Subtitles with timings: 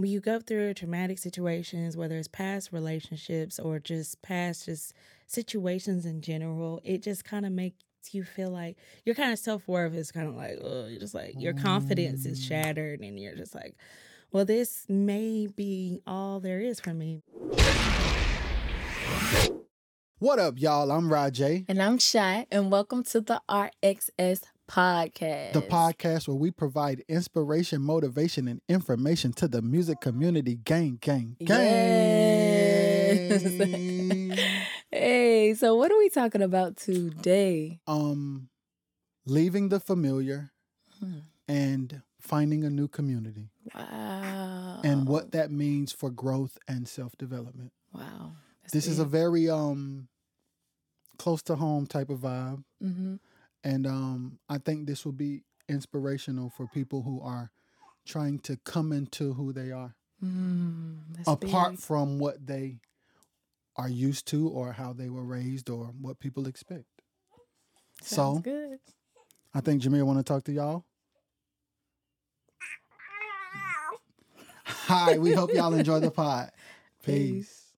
[0.00, 4.94] when you go through traumatic situations, whether it's past relationships or just past just
[5.26, 7.76] situations in general, it just kind of makes
[8.12, 11.14] you feel like your kind of self worth is kind of like, oh, you're just
[11.14, 12.48] like your confidence is mm.
[12.48, 13.76] shattered, and you're just like,
[14.32, 17.22] well, this may be all there is for me.
[20.18, 20.90] What up, y'all?
[20.90, 25.52] I'm Rajay, And I'm Shy, and welcome to the RXS podcast.
[25.52, 30.54] the podcast where we provide inspiration, motivation, and information to the music community.
[30.56, 31.48] Gang, gang, Yes.
[33.58, 34.66] gang.
[34.92, 37.80] Hey, so what are we talking about today?
[37.86, 38.48] um,
[39.26, 40.50] leaving the familiar
[40.98, 41.20] Hmm.
[41.48, 44.80] and finding a new community, Wow.
[44.84, 47.72] and what that means for growth and self development.
[47.92, 48.32] Wow.
[48.62, 50.08] That's This is a very um
[51.18, 52.64] close to home type of vibe.
[52.80, 53.16] hmm
[53.62, 57.50] And um, I think this will be inspirational for people who are
[58.06, 60.96] trying to come into who they are, mm,
[61.26, 61.80] apart big.
[61.80, 62.80] from what they
[63.76, 66.86] are used to or how they were raised or what people expect.
[68.02, 68.78] Sounds so good.
[69.54, 70.84] I think Jameer want to talk to y'all.
[74.64, 76.50] Hi, we hope y'all enjoy the pod.
[77.04, 77.72] Peace.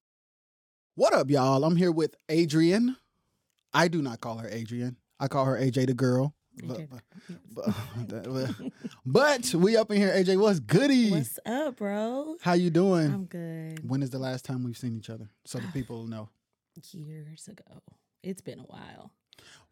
[0.95, 1.65] What up, y'all?
[1.65, 2.97] I'm here with Adriane.
[3.73, 4.97] I do not call her Adriane.
[5.23, 6.35] I call her AJ the girl.
[6.65, 6.89] But, AJ.
[7.55, 7.65] but,
[8.27, 8.53] but,
[9.07, 10.11] but we up in here.
[10.11, 11.13] AJ, what's goody?
[11.13, 12.35] What's up, bro?
[12.43, 13.07] How you doing?
[13.07, 13.89] I'm good.
[13.89, 15.31] when is the last time we've seen each other?
[15.45, 16.29] So the people know.
[16.93, 17.83] Years ago,
[18.25, 19.13] it's been a while.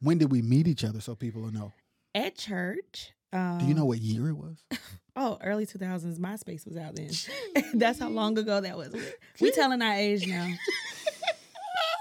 [0.01, 1.73] When did we meet each other so people will know?
[2.15, 3.11] At church.
[3.33, 4.63] Um, Do you know what year it was?
[5.17, 6.19] Oh, early 2000s.
[6.19, 7.11] MySpace was out then.
[7.75, 8.95] That's how long ago that was.
[9.41, 10.49] We telling our age now.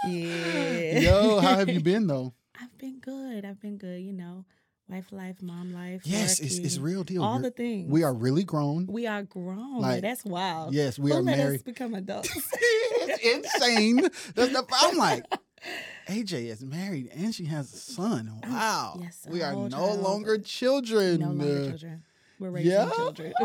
[0.07, 0.99] Yeah.
[0.99, 2.33] Yo, how have you been though?
[2.61, 3.45] I've been good.
[3.45, 4.01] I've been good.
[4.01, 4.45] You know,
[4.89, 6.01] wife life, mom life.
[6.03, 7.23] Yes, it's, it's real deal.
[7.23, 7.91] All You're- the things.
[7.91, 8.87] we are really grown.
[8.87, 9.79] We are grown.
[9.79, 10.73] Like, That's wild.
[10.73, 11.57] Yes, we Who are let married.
[11.57, 12.29] us become adults?
[12.53, 14.01] it's insane.
[14.35, 15.25] That's the, I'm like,
[16.07, 18.31] AJ is married and she has a son.
[18.43, 18.97] Oh, wow.
[18.99, 20.01] yes, we are no child.
[20.01, 21.19] longer children.
[21.19, 22.03] no longer children.
[22.39, 22.89] We're raising yeah.
[22.95, 23.33] children.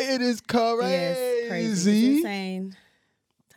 [0.00, 0.86] It is crazy.
[0.92, 2.06] yes, crazy.
[2.06, 2.76] It's insane.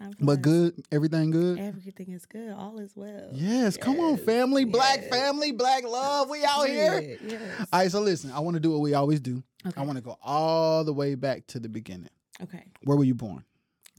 [0.01, 0.15] Time.
[0.19, 0.83] But good.
[0.91, 1.59] Everything good.
[1.59, 2.51] Everything is good.
[2.51, 3.29] All is well.
[3.33, 3.77] Yes.
[3.77, 4.65] Come on, Yes, family.
[4.65, 5.09] Black yes.
[5.09, 5.51] family.
[5.51, 6.29] Black love.
[6.29, 7.17] We out here.
[7.25, 7.41] Yes.
[7.71, 7.91] All right.
[7.91, 9.43] So listen, I want to do what we always do.
[9.65, 9.79] Okay.
[9.79, 12.09] I want to go all the way back to the beginning.
[12.41, 12.63] okay.
[12.83, 13.43] Where were you born?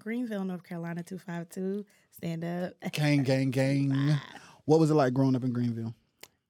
[0.00, 1.84] Greenville, North Carolina, 252.
[2.10, 2.74] Stand up.
[2.92, 4.16] Gang, gang, gang.
[4.64, 5.94] What was it like growing up in Greenville?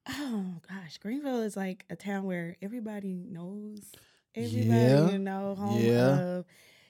[0.09, 3.79] Oh gosh, Greenville is like a town where everybody knows
[4.35, 4.67] everybody.
[4.69, 5.09] Yeah.
[5.11, 6.19] You know, home Yeah.
[6.19, 6.45] of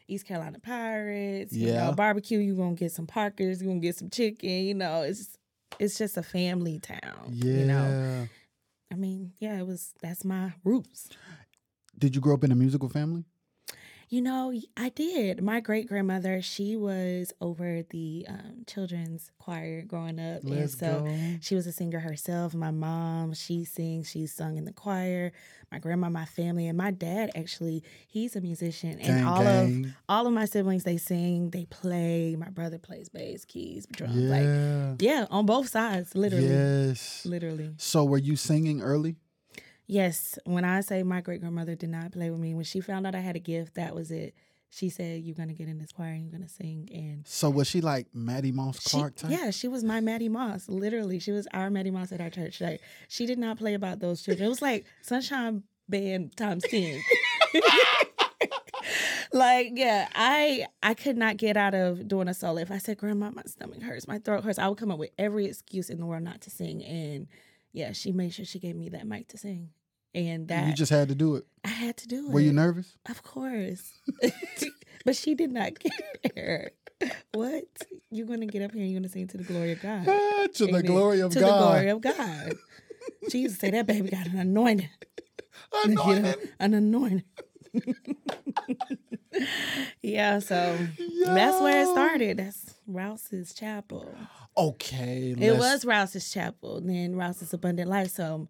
[0.07, 1.53] East Carolina Pirates.
[1.53, 1.85] You Yeah.
[1.87, 2.39] know, barbecue.
[2.39, 3.61] you're gonna get some Parkers.
[3.61, 4.49] you're gonna get some chicken.
[4.49, 5.37] You know, it's
[5.79, 7.29] it's just a family town.
[7.31, 7.53] Yeah.
[7.53, 8.27] You know,
[8.91, 9.93] I mean, yeah, it was.
[10.01, 11.09] That's my roots.
[11.97, 13.25] Did you grow up in a musical family?
[14.09, 15.41] You know, I did.
[15.41, 21.01] My great grandmother, she was over the um, children's choir growing up, and Let's so
[21.01, 21.17] go.
[21.41, 22.53] She was a singer herself.
[22.53, 25.31] My mom, she sings, she's sung in the choir.
[25.71, 28.99] My grandma, my family, and my dad actually, he's a musician.
[28.99, 29.85] And all gang.
[29.85, 32.35] of all of my siblings, they sing, they play.
[32.35, 34.15] My brother plays bass, keys, drums.
[34.15, 34.95] Like Yeah.
[34.99, 36.47] yeah, on both sides, literally.
[36.47, 37.25] Yes.
[37.25, 37.73] Literally.
[37.77, 39.15] So were you singing early?
[39.87, 40.37] Yes.
[40.45, 43.15] When I say my great grandmother did not play with me, when she found out
[43.15, 44.33] I had a gift, that was it.
[44.69, 47.67] She said, You're gonna get in this choir and you're gonna sing and So was
[47.67, 49.29] she like Mattie Moss She, Clark type?
[49.29, 50.67] yeah, she was my Mattie Moss.
[50.67, 52.59] Literally, she was our Mattie Moss at our church.
[52.59, 54.47] Like, she did not play about those children.
[54.47, 56.99] It was like Sunshine Band times ten.
[59.33, 62.59] like, yeah, I I could not get out of doing a solo.
[62.61, 65.11] If I said, "Grandma, my stomach hurts, my throat hurts," I would come up with
[65.17, 66.83] every excuse in the world not to sing.
[66.83, 67.27] And
[67.73, 69.69] yeah, she made sure she gave me that mic to sing,
[70.15, 71.45] and that You just had to do it.
[71.65, 72.33] I had to do it.
[72.33, 72.95] Were you nervous?
[73.09, 73.93] Of course.
[75.05, 75.71] but she did not
[76.35, 76.71] care.
[77.33, 77.65] What?
[78.11, 80.05] You're gonna get up here and you're gonna sing to the glory of God.
[80.07, 81.45] Ah, to the glory of to God.
[81.47, 82.53] To the glory of God.
[83.29, 84.89] Jesus say that baby got an anointing.
[85.85, 87.23] You know, an anointing.
[90.01, 90.77] yeah, so
[91.25, 92.37] that's where it started.
[92.37, 94.15] That's Rouse's Chapel.
[94.57, 95.35] Okay.
[95.37, 98.11] It was Rouse's Chapel, then Rouse's Abundant Life.
[98.11, 98.47] So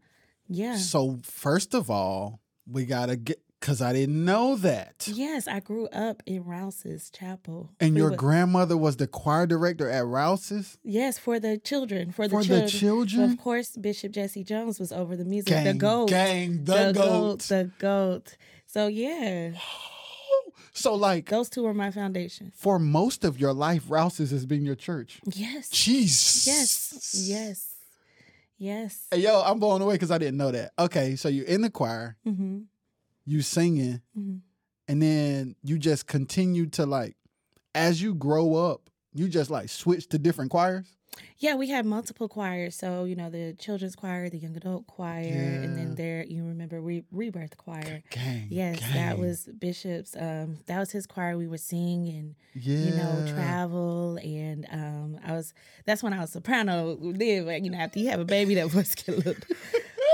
[0.47, 0.75] yeah.
[0.77, 2.39] So first of all,
[2.69, 5.07] we gotta get because I didn't know that.
[5.07, 7.69] Yes, I grew up in Rouse's Chapel.
[7.79, 10.77] And We your would- grandmother was the choir director at Rouse's.
[10.83, 12.11] Yes, for the children.
[12.11, 12.67] For the For the children.
[13.07, 13.31] children?
[13.31, 15.47] Of course, Bishop Jesse Jones was over the music.
[15.53, 16.09] Gang, the goat.
[16.09, 17.39] gang, the goat.
[17.44, 18.35] The goat.
[18.65, 19.51] So yeah,
[20.74, 22.52] So like those two are my foundation.
[22.56, 25.20] for most of your life, Rouse's has been your church.
[25.25, 25.70] Yes.
[25.70, 26.48] Jesus.
[26.48, 27.28] Yes.
[27.28, 27.75] Yes.
[28.58, 29.08] Yes.
[29.12, 30.72] Hey, yo, I'm blown away because I didn't know that.
[30.80, 32.62] Okay, so you're in the choir, Mm-hmm.
[33.25, 34.38] you singing, Mm-hmm.
[34.88, 37.16] and then you just continue to like
[37.75, 40.86] as you grow up, you just like switch to different choirs.
[41.38, 42.75] Yeah, we had multiple choirs.
[42.75, 46.80] So, you know, the children's choir, the young adult choir, and then there, you remember
[46.80, 48.01] Re- Rebirth Choir.
[48.12, 48.48] Gang.
[48.50, 50.15] Yes, that was Bishop's.
[50.15, 51.38] Um, that was his choir.
[51.38, 52.77] We would sing and yeah.
[52.77, 55.54] you know travel, and um, I was.
[55.86, 56.95] That's when I was soprano.
[56.95, 59.36] Then, you know, after you have a baby, that voice a little.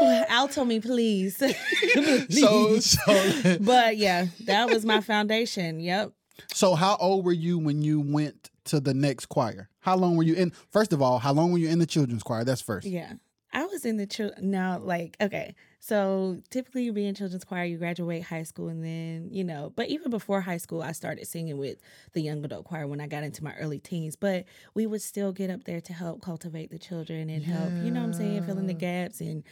[0.29, 1.41] Alto me, please.
[1.89, 2.99] So Please.
[3.05, 5.79] so but yeah, that was my foundation.
[5.79, 6.11] Yep.
[6.53, 9.68] so how old were you when you went to the next choir?
[9.81, 10.51] How long were you in?
[10.71, 12.43] First of all, how long were you in the children's choir?
[12.43, 12.87] That's first.
[12.87, 13.13] Yeah.
[13.51, 15.55] I was in the children now, like, okay.
[15.79, 19.73] So typically you be in children's choir, you graduate high school, and then, you know,
[19.75, 21.79] but even before high school, I started singing with
[22.13, 24.15] the young adult choir when I got into my early teens.
[24.15, 24.45] But
[24.75, 28.01] we would still get up there to help cultivate the children and help, you know
[28.01, 29.19] what I'm saying, fill in the gaps.
[29.19, 29.43] And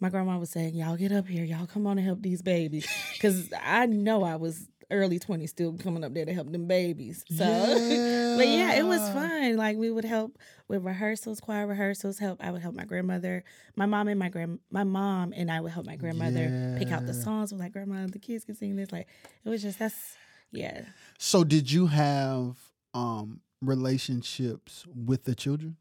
[0.00, 2.86] my grandma was saying, Y'all get up here, y'all come on and help these babies.
[3.20, 7.24] Cause I know I was early 20s still coming up there to help them babies.
[7.30, 7.44] So
[8.34, 9.56] but yeah, it was fun.
[9.56, 10.38] Like we would help
[10.68, 12.18] with rehearsals, choir rehearsals.
[12.18, 12.42] Help.
[12.44, 13.44] I would help my grandmother,
[13.74, 17.06] my mom and my grand, my mom and I would help my grandmother pick out
[17.06, 17.20] the Yeah.
[17.24, 17.52] songs.
[17.52, 18.92] With like, grandma, the kids can sing this.
[18.92, 19.08] Like
[19.44, 20.16] it was just that's
[20.50, 20.82] yeah.
[21.18, 22.56] So did you have
[22.94, 25.76] um relationships with the children?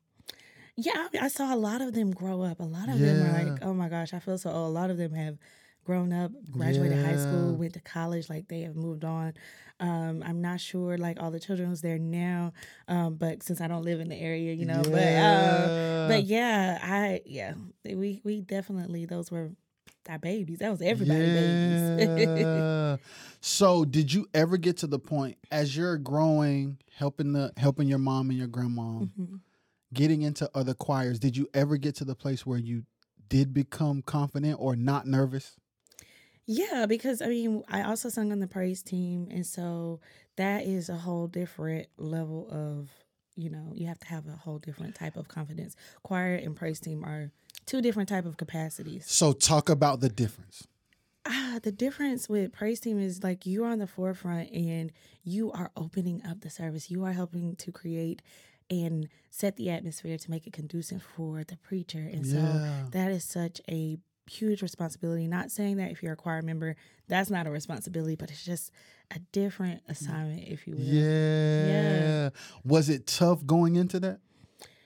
[0.77, 2.59] Yeah, I, I saw a lot of them grow up.
[2.59, 4.67] A lot of them are like, oh my gosh, I feel so old.
[4.67, 5.37] A lot of them have
[5.85, 9.33] grown up, graduated high school, went to college, like they have moved on.
[9.79, 12.53] Um, I'm not sure like all the children who's there now,
[12.87, 15.69] um, but since I don't live in the area, you know, but uh,
[16.07, 17.53] but yeah, I yeah,
[17.83, 19.51] we we definitely those were
[20.09, 20.59] our babies.
[20.59, 22.99] That was everybody babies.
[23.41, 27.99] So did you ever get to the point as you're growing, helping the helping your
[27.99, 29.39] mom and your grandma, Mhm.
[29.93, 32.85] getting into other choirs, did you ever get to the place where you
[33.29, 35.57] did become confident or not nervous?
[36.45, 39.99] Yeah, because I mean, I also sung on the praise team, and so
[40.37, 42.89] that is a whole different level of,
[43.35, 45.75] you know, you have to have a whole different type of confidence.
[46.03, 47.31] Choir and praise team are
[47.65, 49.05] two different type of capacities.
[49.07, 50.67] So talk about the difference.
[51.25, 54.91] Ah, the difference with praise team is like you're on the forefront and
[55.23, 56.91] you are opening up the service.
[56.91, 58.21] You are helping to create
[58.69, 62.37] and set the atmosphere to make it conducive for the preacher, and so
[62.91, 63.97] that is such a
[64.29, 65.27] huge responsibility.
[65.27, 66.75] Not saying that if you're a choir member,
[67.07, 68.71] that's not a responsibility, but it's just
[69.11, 70.81] a different assignment, if you will.
[70.83, 72.29] Yeah.
[72.63, 74.19] Was it tough going into that?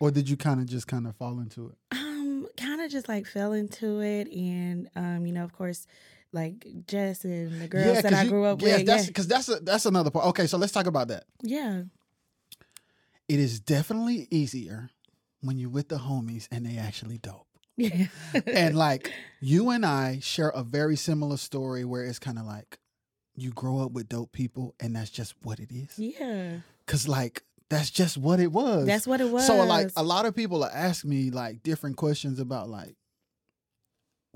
[0.02, 1.76] Or did you kind of just kind of fall into it?
[1.98, 5.88] Um, kind of just like fell into it, and um, you know, of course,
[6.32, 8.70] like Jess and the girls that 'cause I you- grew up with.
[8.72, 8.86] yeah, with.
[8.86, 10.26] that's yeah, because that's a, that's another part.
[10.28, 11.26] Okay, so let's talk about that.
[11.42, 11.84] yeah,
[13.28, 14.90] It is definitely easier
[15.42, 17.48] when you're with the homies and they actually dope.
[17.80, 18.08] Yeah,
[18.46, 22.78] and like you and I share a very similar story where it's kind of like
[23.36, 25.98] you grow up with dope people and that's just what it is.
[25.98, 26.58] yeah.
[26.86, 28.86] Cause like that's just what it was.
[28.86, 29.46] That's what it was.
[29.46, 32.96] So like a lot of people ask me like different questions about like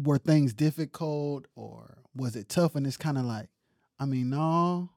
[0.01, 2.75] were things difficult or was it tough?
[2.75, 3.49] And it's kind of like,
[3.99, 4.89] I mean, no,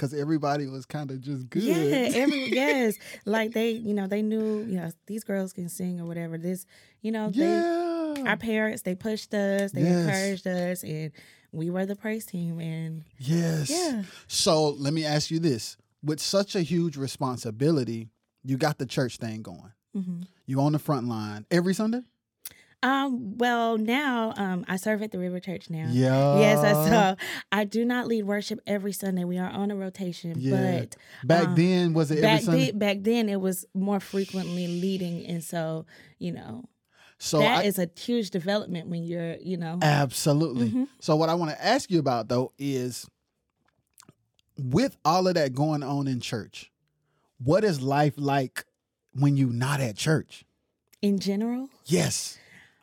[0.00, 1.62] because everybody was kind of just good.
[1.62, 6.00] Yeah, every yes, like they, you know, they knew, you know, these girls can sing
[6.00, 6.38] or whatever.
[6.38, 6.64] This,
[7.02, 8.24] you know, they, yeah.
[8.26, 10.06] our parents, they pushed us, they Yes.
[10.06, 11.12] encouraged us, and
[11.52, 12.60] we were the praise team.
[12.60, 13.68] And yes.
[13.68, 18.08] yeah, So let me ask you this: with such a huge responsibility,
[18.42, 19.72] you got the church thing going.
[19.92, 22.00] hmm You on the front line every Sunday.
[22.82, 25.88] Um, well, now, um, I serve at the River Church now.
[25.90, 26.38] Yeah.
[26.40, 27.14] Yes, I saw.
[27.52, 29.24] I do not lead worship every Sunday.
[29.24, 30.80] We are on a rotation, Yeah.
[30.80, 32.66] but Back um, then, was it every back Sunday?
[32.70, 35.84] then, back then it was more frequently leading, and so
[36.18, 36.64] you know
[37.18, 40.70] so that I, is a huge development when you're, you know, absolutely.
[40.70, 40.88] Mhm.
[41.00, 43.06] So what I want to ask you about though is,
[44.56, 46.70] with all of that going on in church,
[47.38, 48.64] what is life like
[49.12, 50.44] when you're not at church?
[51.02, 51.70] in general.
[51.86, 52.36] Yes.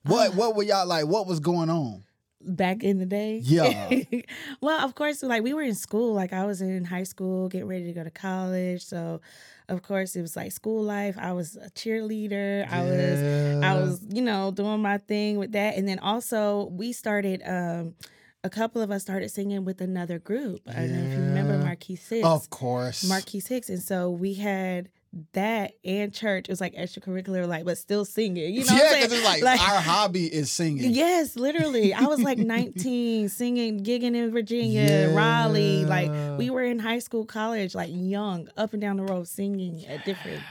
[0.08, 0.36] What.
[0.36, 1.06] What were y'all like?
[1.08, 2.04] What was going on?
[2.42, 3.42] back in the day.
[3.44, 3.90] Yeah.
[4.62, 6.14] well, of course, like we were in school.
[6.14, 8.86] Like I was in high school, getting ready to go to college.
[8.86, 9.22] So,
[9.68, 11.18] of course, it was like school life.
[11.20, 12.66] I was a cheerleader.
[12.72, 15.76] I was, I was, you know, doing my thing with that.
[15.76, 17.42] And then also we started.
[17.46, 17.96] um
[18.44, 20.62] a couple of us started singing with another group.
[20.70, 21.64] I don't know if you remember Yeah.
[21.66, 22.26] Marquis Six.
[22.26, 23.04] Of course.
[23.04, 23.68] Marquis Six.
[23.68, 24.90] And so we had
[25.34, 26.48] that and church.
[26.48, 28.54] It was like extracurricular, like, but still singing.
[28.54, 30.92] You know yeah, because it's like, our hobby is singing.
[30.92, 31.94] Yes, literally.
[31.94, 35.86] I was like 19, singing, gigging in Virginia, Raleigh.
[35.86, 39.86] Like we were in high school, college, like young, up and down the road, singing
[39.88, 40.42] at different.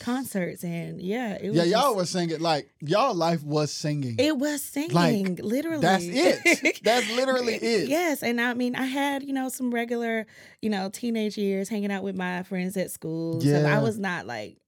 [0.00, 4.16] Concerts and yeah, it was Yeah, y'all just- were singing like y'all life was singing.
[4.18, 5.80] It was singing, Like, literally.
[5.80, 6.80] That's it.
[6.82, 7.88] That's literally it.
[7.88, 10.26] Yes, and I mean, I had you know some regular,
[10.62, 13.40] you know, teenage years hanging out with my friends at school.
[13.40, 13.74] So Yeah.
[13.76, 14.58] I was not like,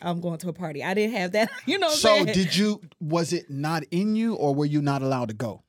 [0.00, 0.82] I'm going to a party.
[0.82, 1.50] I didn't have that.
[1.66, 1.90] You know.
[1.90, 2.80] So I'm did you?
[3.00, 5.62] Was it not in you, or were you not allowed to go?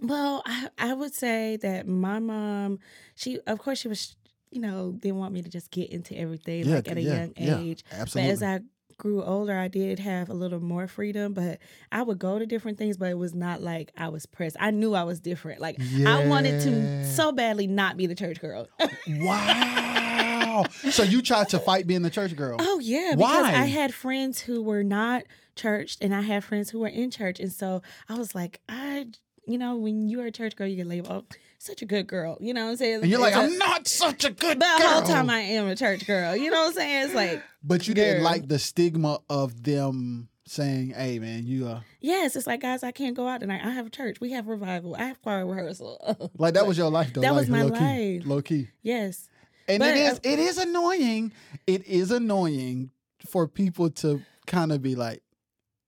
[0.00, 2.78] Well, I I would say that my mom,
[3.14, 4.16] she of course she was,
[4.52, 7.32] you know, didn't want me to just get into everything like at a yeah, young
[7.36, 7.84] yeah, age.
[7.90, 8.28] absolutely.
[8.28, 8.60] But as I
[8.98, 11.32] grew older, I did have a little more freedom.
[11.32, 11.58] But
[11.90, 14.56] I would go to different things, but it was not like I was pressed.
[14.60, 15.60] I knew I was different.
[15.60, 18.68] Like I wanted to so badly not be the church girl.
[19.08, 20.64] wow.
[20.90, 22.56] so you tried to fight being the church girl.
[22.60, 23.54] Oh yeah, because Why?
[23.54, 25.24] I had friends who were not
[25.56, 29.06] churched, and I had friends who were in church, and so I was like, I,
[29.46, 31.24] you know, when you're a church girl, you get labeled
[31.62, 32.36] such a good girl.
[32.40, 33.02] You know what I'm saying?
[33.02, 34.92] and you're like, a- I'm not such a good But the girl.
[34.92, 36.34] whole time I am a church girl.
[36.36, 37.04] You know what I'm saying?
[37.06, 41.84] It's like, but you didn't like the stigma of them saying, "Hey, man, you are
[42.00, 43.60] yes, it's like, guys, I can't go out tonight.
[43.64, 44.20] I have church.
[44.20, 44.96] We have revival.
[44.96, 46.30] I have choir rehearsal.
[46.38, 47.20] like that was your life though.
[47.20, 48.26] That like, was my low Key, life.
[48.26, 48.68] low key.
[48.82, 49.28] yes.
[49.68, 51.32] And But, it is uh, it is annoying.
[51.68, 52.90] It is annoying
[53.24, 55.22] for people to kind of be like,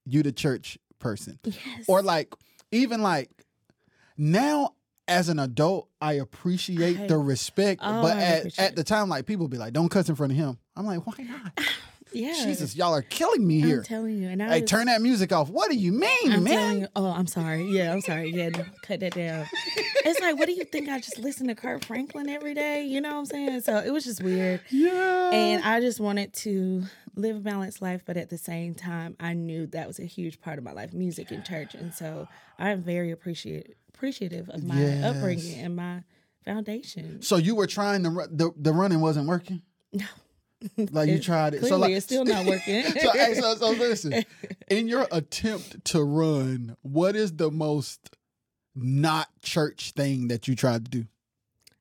[0.06, 1.40] you the church person.
[1.44, 1.84] Yes.
[1.88, 2.32] Or like
[2.70, 3.30] even like
[4.16, 4.74] now
[5.08, 7.80] as an adult, I appreciate I- the respect.
[7.84, 10.38] Oh, but at, at the time, like people be like, don't cuss in front of
[10.38, 10.58] him.
[10.76, 11.58] I'm like, why not?
[12.12, 12.32] yeah.
[12.44, 13.78] Jesus, y'all are killing me here.
[13.78, 14.28] I'm telling you.
[14.28, 15.50] And I Hey, was- turn that music off.
[15.50, 16.54] What do you mean, I'm man?
[16.54, 16.88] telling you.
[16.96, 17.64] Oh, I'm sorry.
[17.70, 18.30] Yeah, I'm sorry.
[18.30, 18.50] Yeah,
[18.82, 19.46] cut that down.
[19.76, 20.88] it's like, what do you think?
[20.88, 22.84] I just listen to Kirk Franklin every day.
[22.84, 23.60] You know what I'm saying?
[23.62, 24.60] So it was just weird.
[24.70, 25.30] Yeah.
[25.32, 26.84] And I just wanted to
[27.16, 30.40] live a balanced life, but at the same time, I knew that was a huge
[30.40, 31.74] part of my life, music and church.
[31.74, 32.26] And so
[32.58, 35.04] I'm very appreciative appreciative of my Yes.
[35.16, 36.02] upbringing and my
[36.44, 37.22] foundation.
[37.22, 39.62] so you were trying to run, the the running wasn't working.
[39.92, 40.06] No.
[40.92, 41.58] Like you tried it.
[41.58, 42.82] Clearly, so like, it's still not working.
[43.00, 44.24] so, hey, so, so listen.
[44.68, 48.16] In your attempt to run, what is the most
[48.74, 51.06] not church thing that you tried to do?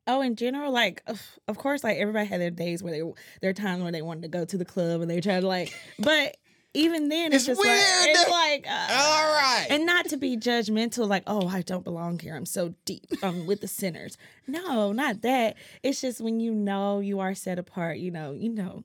[0.06, 3.54] Oh, in general, like of, course, like everybody had their days where they there are
[3.54, 6.36] times where they wanted to go to the club and they tried to like, but
[6.74, 9.68] even then, it's, It's just like it's like, uh, All right.
[9.70, 12.36] and not to be judgmental, like oh I don't belong here.
[12.36, 13.06] I'm so deep.
[13.22, 14.18] I'm with the sinners.
[14.48, 15.56] No, not that.
[15.84, 17.98] It's just when you know you are set apart.
[17.98, 18.84] You know, you know,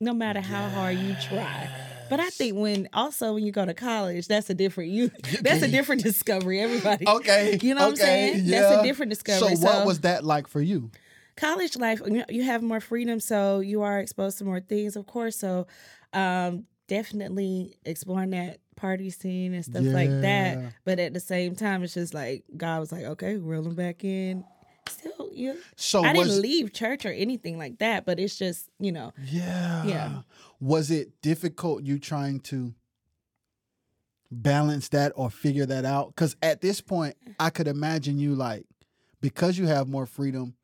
[0.00, 1.68] no matter how hard you try.
[2.10, 5.10] But I think when also when you go to college, that's a different you.
[5.42, 6.60] That's a different discovery.
[6.60, 7.06] Everybody.
[7.08, 7.58] okay.
[7.62, 8.46] You know what I'm okay, saying?
[8.48, 9.54] That's a different discovery.
[9.56, 10.90] So what So- was that like for you?
[11.36, 14.94] college life you know, you have more freedom so you are exposed to more things
[14.94, 15.66] of course so
[16.12, 21.84] um definitely exploring that party scene and stuff like that but at the same time
[21.84, 24.44] it's just like god was like okay reel them back in
[24.88, 28.68] still you So i was didn't leave church or anything like that but it's just
[28.80, 29.84] you know yeah.
[29.84, 30.22] Yeah.
[30.60, 32.74] Was it difficult you trying to
[34.32, 36.16] balance that or figure that out?
[36.16, 38.66] Cuz at this point, I could imagine you like
[39.20, 40.54] because you have more freedom,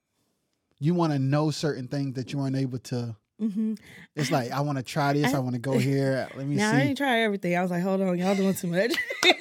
[0.79, 3.75] you want to know certain things that you weren't able to hmm
[4.15, 5.33] It's like I want to try this.
[5.35, 6.29] I, I- want to go here.
[6.35, 7.57] Let me now i didn't try everything.
[7.57, 8.95] I was like hold on y'all doing too much.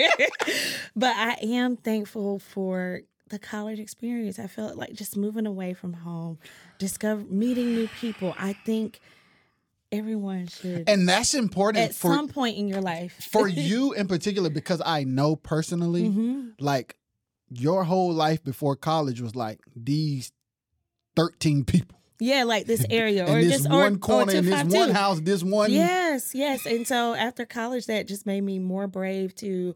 [0.96, 4.38] But i am thankful for the college experience.
[4.40, 6.38] I felt like just moving away from home
[6.78, 8.36] discover meeting new people.
[8.38, 9.00] I think
[9.92, 13.18] everyone should And that's important at for some point in your life.
[13.30, 16.96] for you in particular because I know personally, hmm like
[17.50, 20.32] your whole life before college was like these
[21.16, 24.64] thirteen people yeah like this area or this just one or, corner, or in this
[24.64, 25.72] one house, this one.
[25.72, 26.66] Yes, yes.
[26.66, 29.76] And so after college, that just made me more brave to,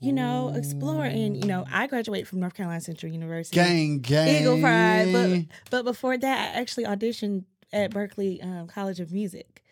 [0.00, 1.04] you know, explore.
[1.04, 3.54] And, you know, I graduated from North Carolina Central University.
[3.56, 4.42] Gang, gang.
[4.42, 5.12] Eagle Pride.
[5.12, 9.62] But, but before that, I actually auditioned at Berklee um, College of Music.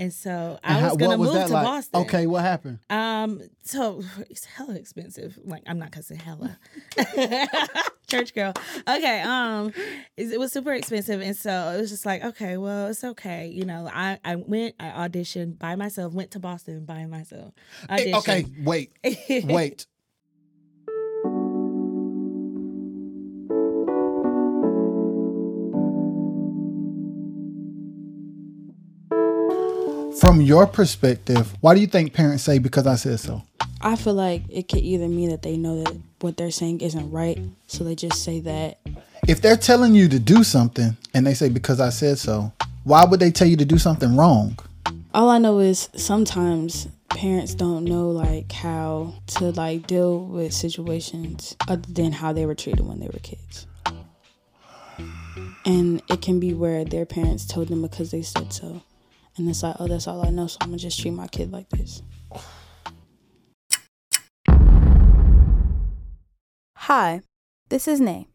[0.00, 1.64] And so I And was how- going to was move to like?
[1.66, 2.00] Boston.
[2.02, 2.78] Okay, what happened?
[2.88, 5.38] Um, so it's hella expensive.
[5.44, 6.58] Like I'm not cussing hella.
[8.08, 8.52] Church girl.
[8.88, 9.20] Okay.
[9.20, 9.72] Um,
[10.16, 13.46] it, it was super expensive, and so it was just like, okay, well, it's okay.
[13.48, 17.52] You know, I I went, I auditioned by myself, went to Boston by myself.
[17.88, 18.92] Eh, Okay, wait,
[19.44, 19.86] wait.
[30.30, 33.42] From your perspective, why do you think parents say because I said so?
[33.80, 37.10] I feel like it could either mean that they know that what they're saying isn't
[37.10, 38.78] right, so they just say that.
[39.26, 42.52] If they're telling you to do something and they say because I said so,
[42.84, 44.56] why would they tell you to do something wrong?
[45.12, 51.56] All I know is sometimes parents don't know like how to like deal with situations
[51.66, 53.66] other than how they were treated when they were kids.
[55.66, 58.82] And it can be where their parents told them because they said so.
[59.40, 61.50] And it's like, oh, that's all I know, so I'm gonna just treat my kid
[61.50, 62.02] like this.
[66.76, 67.22] Hi,
[67.70, 68.28] this is Nay,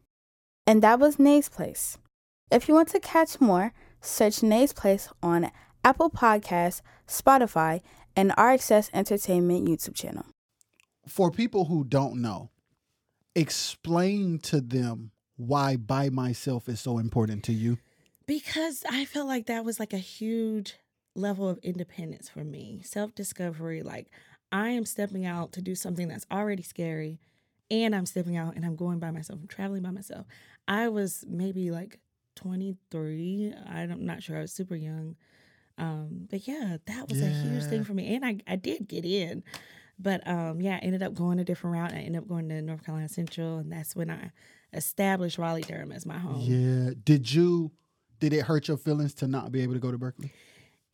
[0.66, 2.00] and that was Nay's Place.
[2.50, 3.72] If you want to catch more,
[4.02, 5.52] search Nay's Place on
[5.84, 7.82] Apple Podcasts, Spotify,
[8.16, 10.26] and RXS Entertainment YouTube channel.
[11.08, 12.50] For people who don't know,
[13.36, 17.78] explain to them why by myself is so important to you.
[18.26, 20.74] Because I felt like that was like a huge
[21.16, 23.82] level of independence for me, self discovery.
[23.82, 24.08] Like,
[24.52, 27.20] I am stepping out to do something that's already scary,
[27.72, 30.26] and I'm stepping out and I'm going by myself, I'm traveling by myself.
[30.68, 32.00] I was maybe like
[32.36, 33.54] 23.
[33.68, 34.38] I'm not sure.
[34.38, 35.16] I was super young.
[35.78, 38.16] Um, but yeah, that was a huge thing for me.
[38.16, 39.44] And I, I did get in.
[39.98, 41.94] But um, yeah, I ended up going a different route.
[41.94, 44.32] I ended up going to North Carolina Central, and that's when I
[44.74, 46.42] established Raleigh Durham as my home.
[46.42, 46.94] Yeah.
[47.04, 47.72] Did you
[48.20, 50.32] did it hurt your feelings to not be able to go to Berklee?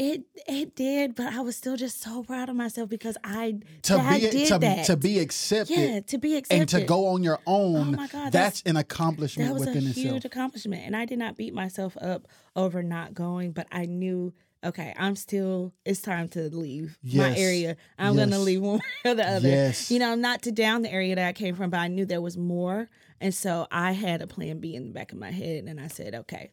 [0.03, 3.93] It it did, but I was still just so proud of myself because I To
[3.97, 4.85] that I be did to, that.
[4.85, 7.89] to be accepted yeah to be accepted and to go on your oh own.
[7.89, 10.25] Oh my God, that's, that's- an accomplishment that was a within huge itself.
[10.25, 14.33] accomplishment, and I did not beat myself up over not going, but I knew.
[14.63, 15.71] Okay, I'm still.
[15.85, 17.77] It's time to leave my area.
[17.99, 19.49] I'm gonna leave one way or the other.
[19.49, 19.91] Yes.
[19.91, 22.21] You know, not to down the area that I came from, but I knew there
[22.21, 22.89] was more,
[23.19, 25.87] and so I had a plan B in the back of my head, and I
[25.89, 26.51] said, okay,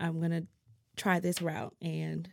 [0.00, 0.44] I'm gonna
[0.96, 2.28] try this route, and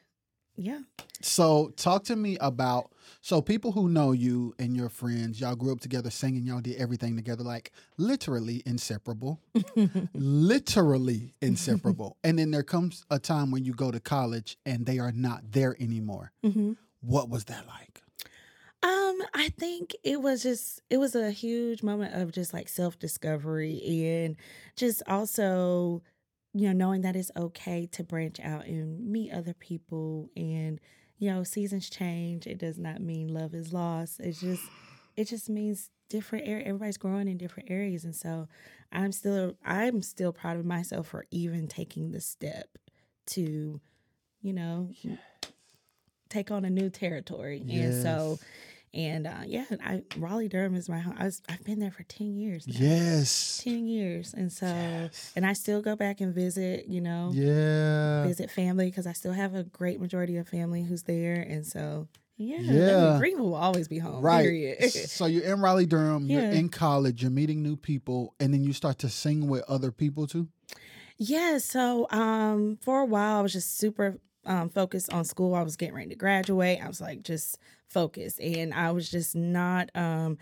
[0.59, 0.79] yeah,
[1.21, 5.71] So talk to me about so people who know you and your friends, y'all grew
[5.71, 9.39] up together singing, y'all did everything together, like literally inseparable.
[10.13, 12.17] literally inseparable.
[12.25, 15.51] and then there comes a time when you go to college and they are not
[15.51, 16.31] there anymore.
[16.45, 16.73] mm-hmm.
[17.01, 18.01] What was that like?
[18.83, 23.81] Um, I think it was just it was a huge moment of just like self-discovery
[23.85, 24.35] and
[24.75, 26.01] just also
[26.53, 30.79] you know knowing that it's okay to branch out and meet other people and
[31.17, 34.19] you know seasons change it does not mean love is lost.
[34.19, 34.63] It's just
[35.15, 38.03] it just means different area everybody's growing in different areas.
[38.03, 38.47] And so
[38.91, 42.77] i'm still i'm still proud of myself for even taking the step
[43.27, 43.79] to
[44.41, 44.89] you know
[46.29, 47.63] take on a new territory.
[47.69, 48.39] And so Yes.
[48.93, 51.15] And uh, yeah, I Raleigh Durham is my home.
[51.17, 52.67] I was, I've been there for ten years.
[52.67, 52.75] Now.
[52.79, 53.61] Yes.
[53.63, 55.31] ten years, and so Yes.
[55.35, 56.87] and I still go back and visit.
[56.87, 58.23] You know, Yeah.
[58.23, 62.07] visit family because I still have a great majority of family who's there, and so
[62.37, 63.19] yeah, I Yeah.
[63.19, 64.21] mean, will always be home.
[64.23, 64.43] Right.
[64.43, 64.91] Period.
[64.91, 68.73] so you're in Raleigh Durham, you're in college, you're meeting new people, and then you
[68.73, 70.47] start to sing with other people too.
[71.17, 75.53] Yeah, so um for a while I was just super um focused on school.
[75.53, 76.79] I was getting ready to graduate.
[76.83, 77.57] I was like just
[77.89, 80.37] focused and I was just not um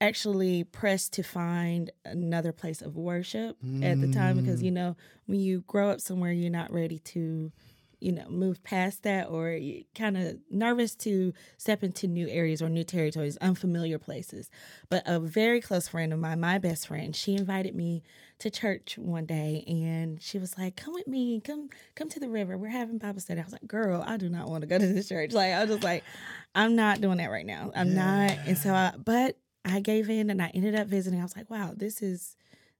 [0.00, 4.64] actually pressed to find another place of worship at the time because Mm.
[4.64, 7.52] you know when you grow up somewhere you're not ready to
[8.00, 9.56] you know move past that or
[9.94, 14.50] kind of nervous to step into new areas or new territories unfamiliar places
[14.88, 18.02] but a very close friend of mine my best friend she invited me
[18.42, 22.28] to church one day and she was like come with me come come to the
[22.28, 22.58] river.
[22.58, 23.40] We're having bible study.
[23.40, 25.32] I was like girl i do not want to go to this church.
[25.32, 26.02] Like i was just like
[26.54, 27.70] i'm not doing that right now.
[27.74, 28.32] I'm not.
[28.46, 31.20] And so i but i gave in and i ended up visiting.
[31.20, 32.36] I was like wow this is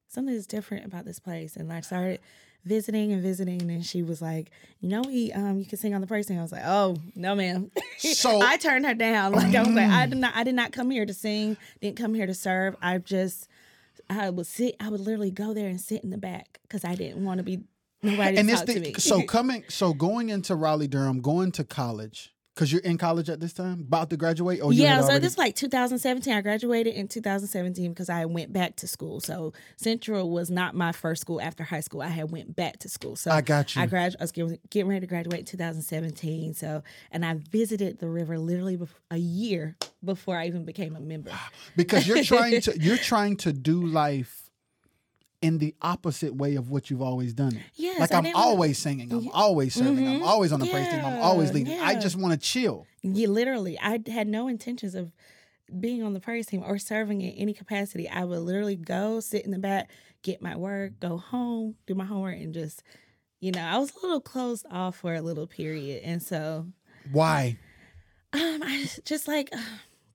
[0.07, 1.55] something is different about this place.
[1.55, 2.19] And i started
[2.65, 4.49] visiting and visiting and she was like
[4.79, 6.95] you know we um you can sing on the praise team i was like oh
[7.15, 7.69] no ma'am.
[7.97, 9.31] So- i turned her down.
[9.31, 11.97] Like i was like i did not i did not come here to sing didn't
[11.97, 12.75] come here to serve.
[12.81, 13.47] I just
[14.17, 16.95] i would sit i would literally go there and sit in the back because i
[16.95, 17.63] didn't want to be
[18.03, 18.93] nobody and to this talk to me.
[18.97, 23.39] so coming, so going into Raleigh Durham, going to college because you're in college at
[23.39, 26.33] this time, about to graduate, or you yeah, so already- this is like 2017.
[26.33, 29.19] I graduated in 2017 because I went back to school.
[29.19, 32.01] So Central was not my first school after high school.
[32.01, 33.15] I had went back to school.
[33.15, 33.81] So I got you.
[33.81, 34.15] I grad.
[34.19, 36.53] I was getting, getting ready to graduate in 2017.
[36.53, 41.31] So and I visited the river literally a year before I even became a member.
[41.75, 44.42] because you're trying to you're trying to do life
[45.43, 47.63] in the opposite way of what you've always done it.
[47.75, 50.25] Yes, like I'm always singing, I'm always serving, I'm Mhm.
[50.25, 51.79] always on the praise team, I'm always Yeah, leading.
[51.79, 52.87] I just want to chill.
[53.01, 55.11] Yeah, literally, I had no intentions of
[55.79, 58.07] being on the praise team or serving in any capacity.
[58.07, 62.05] I would literally go sit in the back, get my work, go home, do my
[62.05, 62.81] homework, and just,
[63.41, 66.67] you know, I was a little closed off for a little period, and so
[67.11, 67.57] Why?
[68.31, 69.51] um, I just like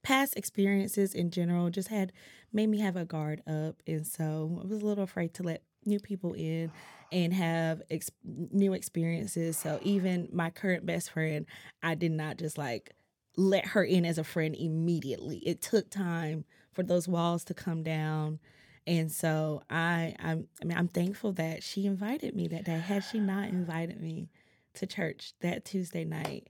[0.03, 2.13] past experiences in general just had
[2.53, 5.63] made me have a guard up, and so I was a little afraid to let
[5.85, 6.71] new people in
[7.11, 9.57] and have ex- new experiences.
[9.57, 11.47] So even my current best friend,
[11.83, 12.95] I did not just like
[13.37, 15.39] let her in as a friend immediately.
[15.39, 18.41] It took time for those walls to come down.
[18.87, 22.79] And so I I'm I mean I'm thankful that she invited me that day.
[22.79, 24.31] Had she not invited me
[24.75, 26.49] to church that Tuesday night,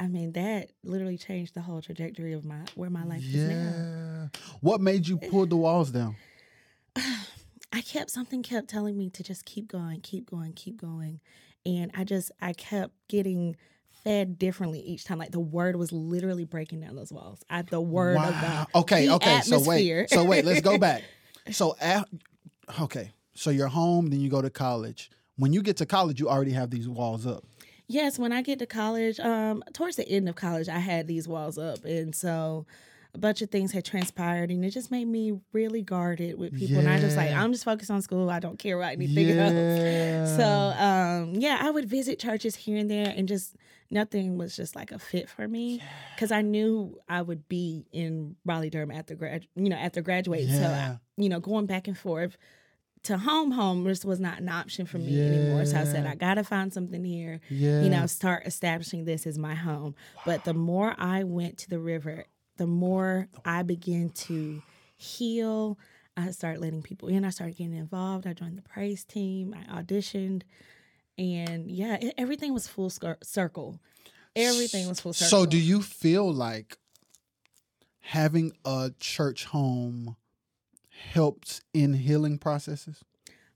[0.00, 4.30] I mean, that literally changed the whole trajectory of my where my life is now.
[4.32, 4.40] yeah.
[4.60, 6.16] What made you pull the walls down?
[7.72, 11.20] I kept something kept telling me to just keep going, keep going, keep going.
[11.66, 13.56] And I just I kept getting
[14.02, 15.18] fed differently each time.
[15.18, 17.40] Like the word was literally breaking down those walls.
[17.50, 18.66] I the word of God.
[18.74, 19.40] Okay, the okay.
[19.42, 20.08] So wait.
[20.08, 21.02] So wait, let's go back.
[21.52, 22.04] So af-
[22.82, 23.12] okay.
[23.34, 25.10] So you're home, then you go to college.
[25.36, 27.44] When you get to college, you already have these walls up.
[27.90, 31.26] Yes, when I get to college, um, towards the end of college, I had these
[31.26, 32.64] walls up, and so
[33.14, 36.78] a bunch of things had transpired, and it just made me really guarded with people.
[36.78, 38.30] And I just like, I'm just focused on school.
[38.30, 40.36] I don't care about anything else.
[40.36, 43.56] So, um, yeah, I would visit churches here and there, and just
[43.90, 45.82] nothing was just like a fit for me
[46.14, 50.54] because I knew I would be in Raleigh Durham after grad, you know, after graduating.
[50.54, 52.36] So, I, you know, going back and forth
[53.04, 55.64] to home, home just was not an option for me anymore.
[55.64, 57.82] So I said, I gotta find something here yeah.
[57.82, 59.94] you know, start establishing this as my home.
[60.26, 64.62] But the more I went to the river, the more I began to
[64.96, 65.78] heal.
[66.16, 67.24] I started letting people in.
[67.24, 68.26] I started getting involved.
[68.26, 69.54] I joined the praise team.
[69.54, 70.42] I auditioned.
[71.16, 73.80] And yeah, it, everything was full scir- circle.
[74.36, 75.44] Everything was full circle.
[75.44, 76.76] So do you feel like
[78.00, 80.16] having a church home
[81.00, 83.04] helps in healing processes?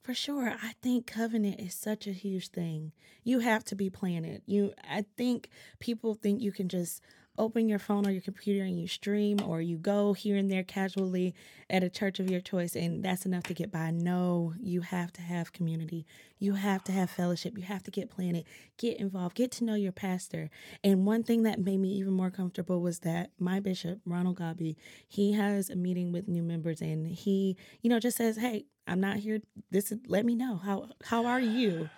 [0.02, 0.54] For sure.
[0.62, 2.92] I think covenant is such a huge thing.
[3.22, 4.42] You have to be planted.
[4.44, 7.00] You I think people think you can just
[7.36, 10.62] open your phone or your computer and you stream or you go here and there
[10.62, 11.34] casually
[11.68, 13.90] at a church of your choice and that's enough to get by.
[13.90, 16.06] No, you have to have community.
[16.38, 17.56] You have to have fellowship.
[17.56, 18.44] You have to get planted,
[18.78, 20.50] get involved, get to know your pastor.
[20.82, 24.76] And one thing that made me even more comfortable was that my bishop, Ronald Godbee,
[25.08, 29.00] he has a meeting with new members and he, you know, just says, Hey, I'm
[29.00, 29.40] not here.
[29.70, 30.56] This is let me know.
[30.56, 31.88] How how are you?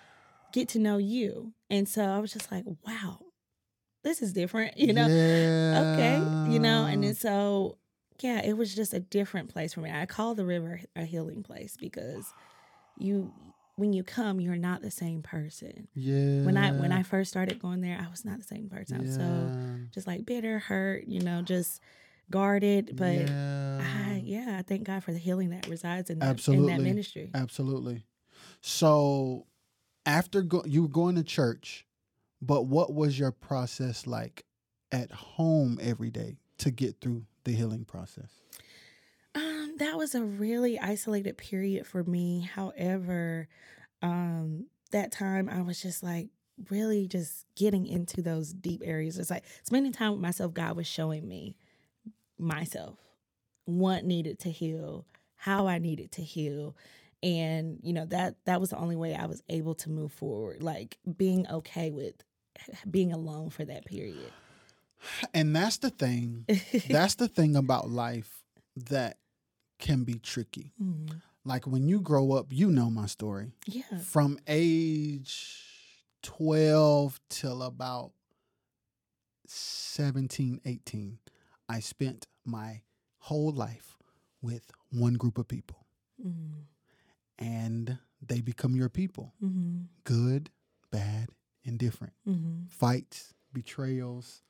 [0.53, 1.53] Get to know you.
[1.69, 3.19] And so I was just like, wow,
[4.07, 5.05] this is different, you know?
[5.05, 6.17] Okay.
[6.51, 7.77] You know, and then so
[8.21, 9.91] yeah, it was just a different place for me.
[9.91, 12.25] I call the river a healing place because
[12.97, 13.33] you
[13.75, 15.87] when you come, you're not the same person.
[15.93, 16.43] yeah.
[16.43, 19.01] When I when I first started going there, I was not the same person.
[19.01, 19.51] Was so
[19.93, 21.81] just like bitter, hurt, you know, just
[22.31, 22.95] guarded.
[22.95, 23.81] But yeah.
[23.81, 26.73] I, yeah, I thank God for the healing that resides in that, in Absolutely.
[26.73, 27.31] that ministry.
[27.35, 28.03] Absolutely.
[28.61, 29.45] So
[30.05, 31.85] after go- you were going to church,
[32.41, 34.45] but what was your process like
[34.91, 38.41] at home every day to get through the healing process?
[39.35, 42.49] Um, that was a really isolated period for me.
[42.53, 43.47] However,
[44.01, 46.29] um, that time I was just like
[46.69, 49.17] really just getting into those deep areas.
[49.17, 51.55] It's like spending time with myself, God was showing me
[52.39, 52.97] myself,
[53.65, 56.75] what needed to heal, how I needed to heal.
[57.23, 60.61] And, you know, that that was the only way I was able to move forward,
[60.61, 62.15] like being okay with
[62.91, 64.31] being alone for that period.
[65.33, 66.45] And that's the thing.
[66.89, 68.43] That's the thing about life
[68.75, 69.17] that
[69.79, 70.73] can be tricky.
[70.81, 71.21] Mhm.
[71.45, 73.53] Like when you grow up, you know my story.
[73.67, 73.99] Yeah.
[74.03, 75.63] From age
[76.23, 78.11] 12 till about
[79.45, 81.19] 17, 18,
[81.69, 82.81] I spent my
[83.19, 83.97] whole life
[84.41, 85.85] with one group of people.
[86.23, 86.65] Mhm.
[87.39, 89.33] And they become your people.
[89.41, 89.87] Mhm.
[90.03, 90.49] Good,
[90.91, 91.29] bad,
[91.67, 92.13] indifferent.
[92.27, 92.69] Mhm.
[92.69, 94.41] Fights, betrayals,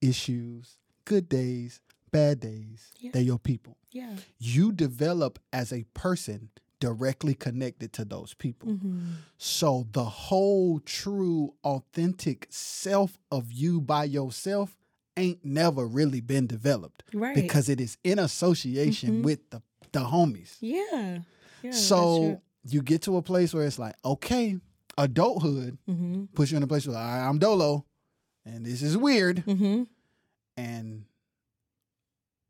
[0.00, 2.92] issues, good days, bad days.
[3.00, 3.10] Yeah.
[3.12, 3.76] They're your people.
[3.90, 4.16] Yeah.
[4.38, 8.68] You develop as a person directly connected to those people.
[8.74, 9.14] Mhm.
[9.38, 14.76] So the whole true authentic self of you by yourself
[15.16, 17.34] ain't never really been developed Right.
[17.34, 19.24] because it is in association Mhm.
[19.24, 19.62] with the
[19.92, 20.56] the homies.
[20.60, 21.20] yeah.
[21.62, 21.70] Yeah.
[21.70, 24.58] so you get to a place where it's like, okay,
[24.98, 26.24] adulthood Mm-hmm.
[26.34, 27.84] puts you in a place where I, I'm dolo
[28.44, 29.84] and this is weird Mm-hmm.
[30.56, 31.04] and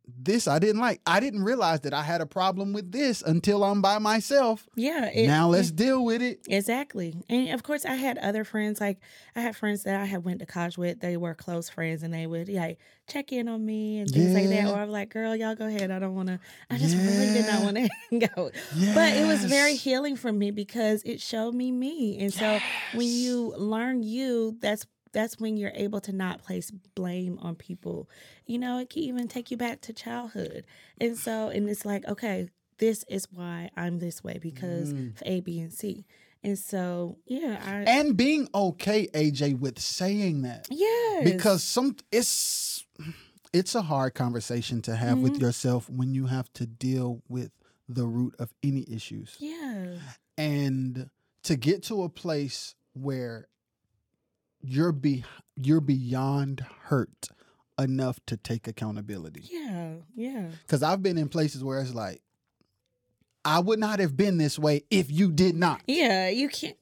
[0.07, 1.01] this I didn't like.
[1.07, 4.69] I didn't realize that I had a problem with this until I'm by myself.
[4.77, 5.07] Yeah.
[5.13, 6.41] it- now let's it- deal with it.
[6.49, 7.15] Exactly.
[7.29, 8.99] And of course I had other friends, like
[9.35, 12.15] I had friends that I had went to college with, they were close friends and
[12.15, 14.69] they would like check in on me and things like that.
[14.69, 15.91] Or I'm like, girl, y'all go ahead.
[15.91, 16.39] I don't wanna
[16.71, 18.51] I just really did not want to hang go.
[18.95, 22.19] But it was very healing for me because it showed me me.
[22.21, 22.59] And so
[22.95, 28.09] when you learn you, that's that's when you're able to not place blame on people.
[28.47, 30.65] You know, it can even take you back to childhood.
[31.01, 35.17] And so and it's like, okay, this is why I'm this way because Mm.
[35.17, 36.05] of A, B, and C.
[36.45, 40.69] And so yeah, I and being okay, AJ, with saying that.
[40.71, 42.85] yeah, because some it's
[43.55, 45.41] it's a hard conversation to have with Mhm.
[45.41, 47.53] yourself when you have to deal with
[47.89, 49.95] the root of any issues yeah.
[50.37, 51.09] and
[51.45, 53.47] to get to a place where
[54.67, 55.25] you're be
[55.57, 57.29] you're beyond hurt
[57.79, 59.45] enough to take accountability.
[59.51, 60.49] Yeah, yeah.
[60.63, 62.23] Because I've been in places where it's like,
[63.45, 65.81] I would not have been this way if you did not.
[65.87, 66.77] Yeah, you can't.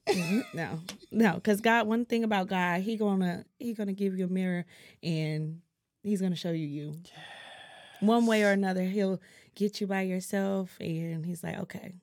[0.55, 1.87] no, no, because God.
[1.87, 4.65] One thing about God, He gonna He gonna give you a mirror,
[5.03, 5.61] and
[6.03, 6.95] He's gonna show you you.
[8.01, 9.21] One way or another, He'll
[9.55, 11.95] get you by yourself, and He's like, okay,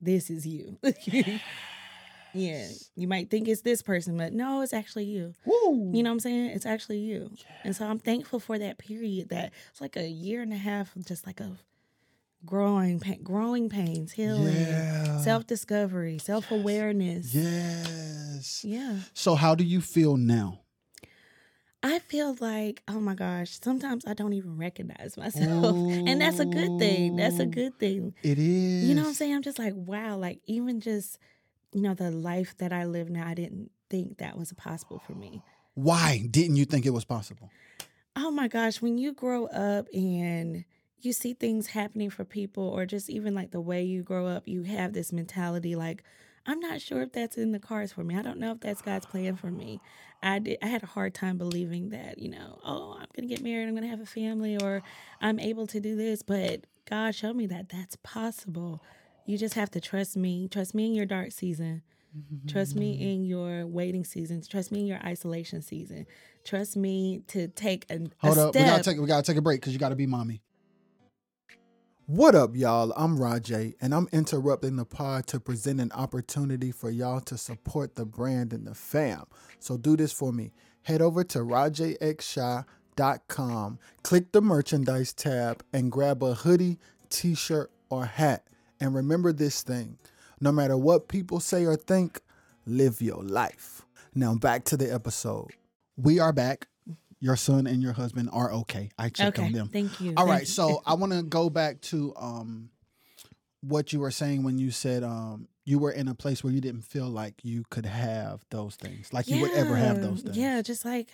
[0.00, 0.78] this is you.
[2.34, 5.34] yeah, you might think it's this person, but no, it's actually you.
[5.44, 5.90] Woo.
[5.94, 6.50] You know what I'm saying?
[6.50, 7.30] It's actually you.
[7.62, 9.28] And so I'm thankful for that period.
[9.30, 11.56] That it's like a year and a half, of just like a
[12.44, 15.20] growing, pa- growing pains, healing, Yeah.
[15.20, 17.34] self discovery, self awareness.
[17.34, 18.64] Yes.
[18.64, 18.98] Yeah.
[19.14, 20.60] So how do you feel now?
[21.86, 25.76] I feel like, oh my gosh, sometimes I don't even recognize myself.
[26.06, 27.16] And that's a good thing.
[27.16, 28.14] That's a good thing.
[28.22, 28.84] It is.
[28.84, 29.34] You know what I'm saying?
[29.34, 31.18] I'm just like, wow, like even just,
[31.74, 35.12] you know, the life that I live now, I didn't think that was possible for
[35.12, 35.42] me.
[35.74, 37.50] Why didn't you think it was possible?
[38.16, 40.64] Oh my gosh, when you grow up and
[41.00, 44.44] you see things happening for people, or just even like the way you grow up,
[44.46, 46.04] you have this mentality like,
[46.46, 48.16] I'm not sure if that's in the cards for me.
[48.16, 49.80] I don't know if that's God's plan for me.
[50.22, 50.58] I did.
[50.62, 53.74] I had a hard time believing that, you know, oh, I'm gonna get married, I'm
[53.74, 54.82] gonna have a family, or
[55.20, 56.22] I'm able to do this.
[56.22, 58.82] But God showed me that that's possible.
[59.26, 60.48] You just have to trust me.
[60.48, 61.82] Trust me in your dark season.
[62.46, 63.02] Trust me mm-hmm.
[63.02, 64.40] in your waiting season.
[64.48, 66.06] Trust me in your isolation season.
[66.44, 69.42] Trust me to take a, Hold a up, we gotta take we gotta take a
[69.42, 70.40] break because you gotta be mommy.
[72.06, 72.92] What up, y'all?
[72.96, 77.96] I'm Rajay, and I'm interrupting the pod to present an opportunity for y'all to support
[77.96, 79.24] the brand and the fam.
[79.58, 80.52] So do this for me.
[80.82, 82.68] Head over to rajxshy.com,
[84.02, 88.46] click the merchandise tab, and grab a hoodie, t-shirt, or hat.
[88.84, 89.96] And remember this thing:
[90.42, 92.20] no matter what people say or think,
[92.66, 93.86] live your life.
[94.14, 95.52] Now back to the episode.
[95.96, 96.68] We are back.
[97.18, 98.90] Your son and your husband are okay.
[98.98, 99.68] I checked okay, on them.
[99.68, 100.10] thank you.
[100.18, 100.46] All Thank right, you.
[100.46, 102.68] so I want to go back to um
[103.62, 106.60] what you were saying when you said um you were in a place where you
[106.60, 110.36] didn't feel like you could have those things, like you would ever have those things.
[110.36, 111.08] Yeah, just like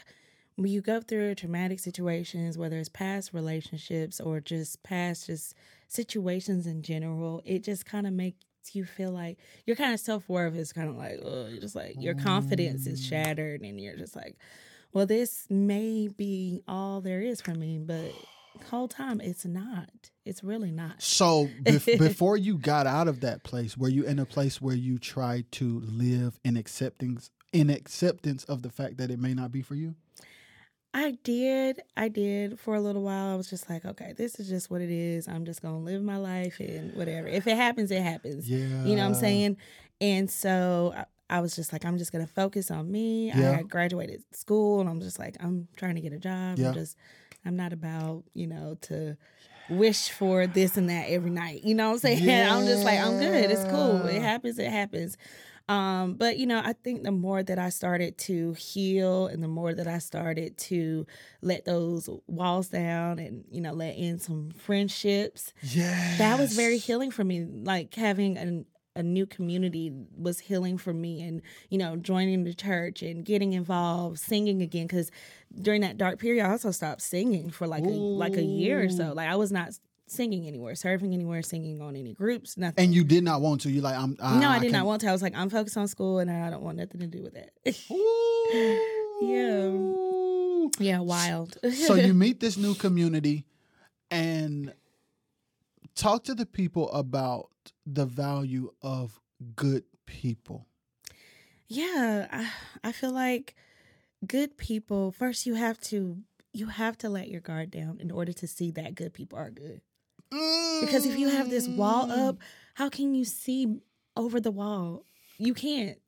[0.57, 5.55] when you go through traumatic situations, whether it's past relationships or just past just
[5.91, 8.37] situations in general, it just kind of makes
[8.73, 11.75] you feel like your kind of self worth is kind of like, oh, you're just
[11.75, 13.09] like your confidence is Mm.
[13.09, 14.37] shattered, and you're just like,
[14.93, 18.13] well, this may be all there is for me, but
[18.69, 20.11] whole time it's not.
[20.25, 21.01] It's really not.
[21.03, 24.77] So bef- before you got out of that place, were you in a place where
[24.77, 29.51] you tried to live in acceptance in acceptance of the fact that it may not
[29.51, 29.95] be for you?
[30.93, 31.83] I did.
[31.97, 33.33] I did for a little while.
[33.33, 35.29] I was just like, okay, this is just what it is.
[35.29, 37.29] I'm just going to live my life and whatever.
[37.29, 38.51] If it happens, it happens.
[38.51, 38.85] Yeah.
[38.85, 39.57] You know what I'm saying?
[40.01, 43.31] And so I, I was just like, I'm just going to focus on me.
[43.33, 43.59] Yeah.
[43.59, 46.59] I graduated school and I'm just like, I'm trying to get a job.
[46.59, 46.69] Yeah.
[46.69, 46.97] I'm just,
[47.45, 49.17] I'm not about, you know, to
[49.69, 51.63] wish for this and that every night.
[51.63, 52.25] You know what I'm saying?
[52.25, 52.53] Yeah.
[52.57, 53.51] I'm just like, I'm good.
[53.51, 54.07] It's cool.
[54.07, 54.59] It happens.
[54.59, 55.17] It happens.
[55.69, 59.49] Um, but you know, I think the more that I started to heal and the
[59.49, 61.07] more that I started to
[61.43, 66.17] let those walls down and, you know, let in some friendships, Yeah.
[66.19, 67.45] that was very healing for me.
[67.45, 72.53] Like having an a new community was healing for me and you know joining the
[72.53, 75.13] church and getting involved singing again because
[75.63, 78.89] during that dark period i also stopped singing for like a like a year or
[78.89, 79.71] so like i was not
[80.11, 83.71] singing anywhere serving anywhere singing on any groups nothing And you did not want to.
[83.71, 84.17] You like I'm.
[84.41, 85.09] no, I did can- not want to.
[85.09, 87.35] I was like, I'm focused on school and I don't want nothing to do with
[87.35, 87.51] that.
[89.23, 90.71] Ooh.
[90.79, 91.57] yeah, wild.
[91.75, 93.47] so you meet this new community
[94.11, 94.73] and
[95.95, 97.49] talk to the people about
[97.87, 99.21] the value of
[99.55, 100.67] good people.
[101.69, 102.51] yeah, I,
[102.89, 103.55] I feel like
[104.27, 105.13] good people.
[105.13, 106.19] First, you have to
[106.53, 109.51] you have to let your guard down in order to see that good people are
[109.51, 109.81] good.
[110.31, 112.29] Because if you have this wall Mm.
[112.29, 112.37] up,
[112.75, 113.81] how can you see
[114.17, 115.05] over the wall?
[115.39, 115.99] You can't.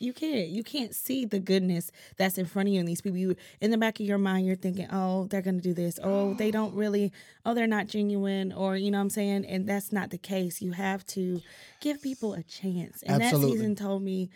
[0.00, 0.48] You can't.
[0.48, 3.18] You can't see the goodness that's in front of you and these people.
[3.18, 5.98] You in the back of your mind, you're thinking, "Oh, they're gonna do this.
[6.02, 7.12] Oh, they don't really.
[7.44, 9.44] Oh, they're not genuine." Or you know what I'm saying.
[9.46, 10.62] And that's not the case.
[10.62, 11.42] You have to
[11.80, 13.02] give people a chance.
[13.02, 13.50] And Absolutely.
[13.50, 14.30] that season told me,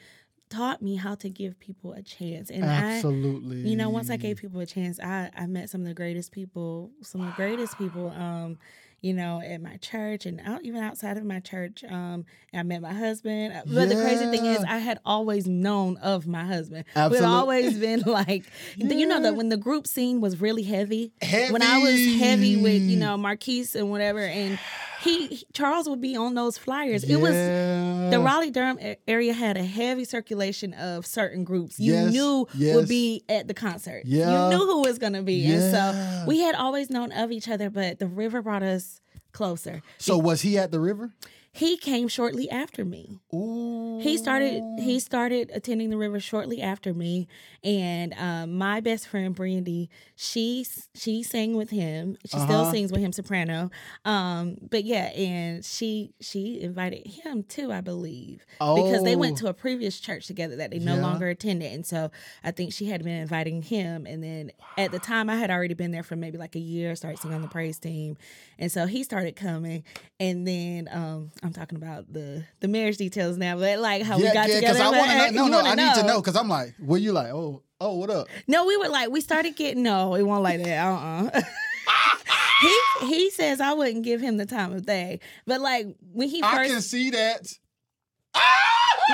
[0.50, 2.50] taught me how to give people a chance.
[2.50, 3.60] And I, Absolutely.
[3.60, 6.32] you know, once I gave people a chance, I I met some of the greatest
[6.32, 8.08] people, some of the greatest people.
[8.10, 8.58] Um,
[9.02, 11.82] you know, at my church and out, even outside of my church.
[11.84, 13.52] Um, I met my husband.
[13.52, 16.84] Uh, But the crazy thing is, I had always known of my husband.
[16.94, 18.44] We'd Absolute- always been like,
[18.76, 21.12] you know, that when the group scene was really heavy,
[21.50, 24.58] when I was heavy with you know Marquise and whatever, and
[25.02, 27.04] he, Charles would be on those flyers.
[27.04, 32.12] It was the Raleigh Durham area had a heavy circulation of certain groups you Yes,
[32.12, 32.76] knew yes.
[32.76, 34.02] would be at the concert.
[34.04, 34.50] Yeah.
[34.50, 35.44] You knew who was going to be.
[35.44, 36.22] And Yeah.
[36.22, 39.00] so we had always known of each other, but the river brought us
[39.32, 39.82] closer.
[39.98, 41.12] So was he at the river?
[41.52, 43.20] He came shortly after me.
[43.34, 43.98] Ooh.
[44.02, 47.28] He started he started attending the river shortly after me,
[47.62, 52.16] and um, my best friend Brandy, she she sang with him.
[52.26, 52.70] She still Uh-huh.
[52.72, 53.70] sings with him soprano.
[54.04, 59.44] Um, but yeah, and she she invited him too, I believe, because they went Oh.
[59.44, 61.02] to a previous church together that they no Yeah.
[61.02, 62.10] longer attended, and so
[62.42, 64.06] I think she had been inviting him.
[64.06, 66.96] And then at the time, I had already been there for maybe like a year,
[66.96, 68.16] started singing on the praise team,
[68.58, 69.84] and so he started coming.
[70.18, 74.24] And then um, I'm talking about the the marriage details now, but like how we
[74.24, 74.52] got together.
[74.52, 75.46] Yeah, because I want to know.
[75.48, 78.10] No, no, I need to know because I'm like, were you like, oh, oh, what
[78.10, 78.28] up?
[78.46, 80.86] No, we were like we started getting no, it won't like that.
[80.86, 81.40] Uh uh
[83.00, 86.40] he he says I wouldn't give him the time of day, but like when he
[86.42, 87.52] first, I can see that.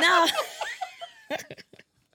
[0.01, 0.27] no.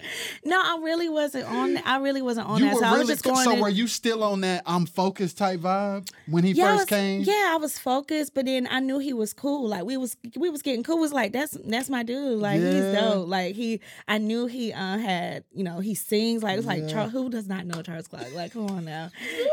[0.45, 1.77] No, I really wasn't on.
[1.77, 2.73] I really wasn't on you that.
[2.75, 3.43] were So I was just going.
[3.43, 6.79] so in- were you still on that I'm focused type vibe when he yeah, first
[6.81, 7.21] was- came?
[7.21, 9.67] Yeah, I was focused, but then I knew he was cool.
[9.69, 10.97] Like we was we was getting cool.
[10.97, 12.39] It was like that's that's my dude.
[12.39, 13.27] Like he's dope.
[13.27, 16.43] Like he, I knew he uh, had you know he sings.
[16.43, 16.87] Like it's like Yeah.
[16.89, 17.11] Charles.
[17.13, 18.33] Who does not know Charles Clark?
[18.35, 19.09] Like come on now.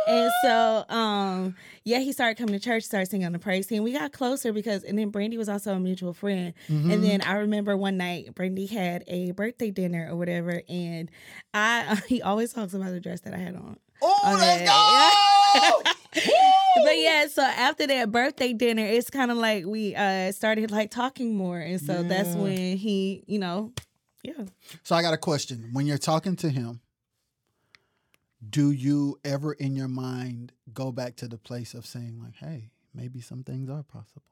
[0.08, 3.82] and so um yeah, he started coming to church, started singing on the praise team.
[3.82, 6.52] We got closer because and then Brandy was also a mutual friend.
[6.68, 6.90] Mm-hmm.
[6.90, 11.10] And then I remember one night Brandy had a birthday dinner or whatever, and
[11.54, 13.78] I he always talks about the dress that I had on.
[14.02, 15.90] Oh, let's go!
[16.84, 20.90] But yeah, so after that birthday dinner, it's kind of like we uh started like
[20.90, 23.72] talking more, and so that's when he, you know,
[24.22, 24.44] yeah.
[24.82, 25.70] So I got a question.
[25.72, 26.80] When you're talking to him,
[28.48, 32.70] do you ever in your mind go back to the place of saying like, "Hey,
[32.94, 34.22] maybe some things are possible"?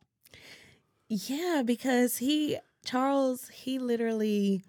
[1.09, 4.63] Yeah, because he Charles, he literally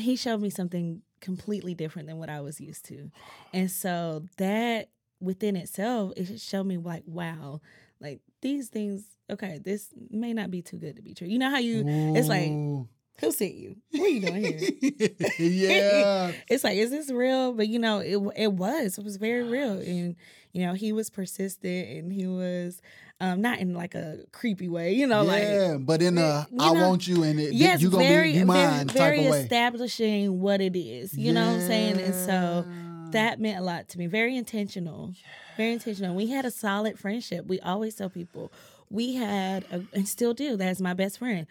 [0.00, 3.10] he showed me something completely different than what I was used to.
[3.52, 7.60] And so that within itself, it showed me like, wow,
[8.00, 11.26] like these things, okay, this may not be too good to be true.
[11.26, 12.88] You know how you it's like, Ooh.
[13.20, 13.76] Who sent you?
[13.92, 15.10] What are you doing here?
[15.38, 16.32] yeah.
[16.48, 17.52] it's like, is this real?
[17.52, 18.98] But you know, it it was.
[18.98, 20.16] It was very real, and
[20.52, 22.80] you know, he was persistent, and he was
[23.20, 24.92] um not in like a creepy way.
[24.92, 27.90] You know, like yeah, but in a I know, want you and it, yes, you
[27.90, 29.40] gonna very, be you mine very, very type of way.
[29.40, 31.16] establishing what it is.
[31.16, 32.00] You know what I'm saying?
[32.00, 32.66] And so
[33.12, 34.06] that meant a lot to me.
[34.06, 35.12] Very intentional.
[35.56, 36.14] Very intentional.
[36.14, 37.46] We had a solid friendship.
[37.46, 38.52] We always tell people
[38.90, 40.56] we had a, and still do.
[40.56, 41.46] That's my best friend.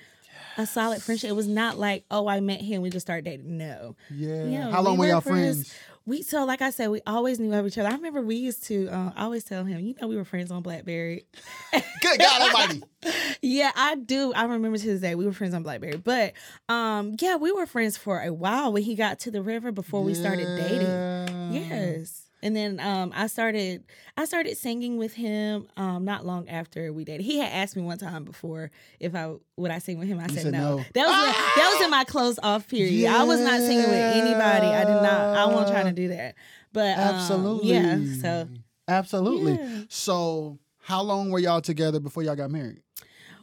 [0.58, 1.30] A solid friendship.
[1.30, 3.58] It was not like, oh, I met him, we just started dating.
[3.58, 3.96] No.
[4.10, 4.46] yeah.
[4.46, 5.70] Yeah, How long we were y'all friends.
[5.70, 5.74] friends?
[6.08, 7.90] We so like I said, we always knew of each other.
[7.90, 10.62] I remember we used to uh, always tell him, you know, we were friends on
[10.62, 11.26] BlackBerry.
[12.02, 12.84] Good God Almighty!
[13.42, 14.34] Yeah, I do.
[14.34, 15.98] I remember to this day we were friends on BlackBerry.
[15.98, 16.34] But
[16.70, 20.04] um, yeah, we were friends for a while when he got to the river before
[20.04, 21.54] we started dating.
[21.54, 22.25] Yes.
[22.46, 23.84] And then um, I started
[24.16, 27.26] I started singing with him um, not long after we dated.
[27.26, 30.20] He had asked me one time before if I would I sing with him.
[30.20, 30.78] I said, said no.
[30.78, 30.84] no.
[30.94, 33.10] That was that was in my close off period.
[33.10, 34.68] I was not singing with anybody.
[34.68, 35.38] I did not.
[35.38, 36.36] I won't try to do that.
[36.72, 37.72] But um, Absolutely.
[37.72, 38.00] yeah.
[38.22, 38.48] So
[38.88, 39.54] Absolutely.
[39.54, 39.82] Yeah.
[39.90, 42.84] So how long were y'all together before y'all got married?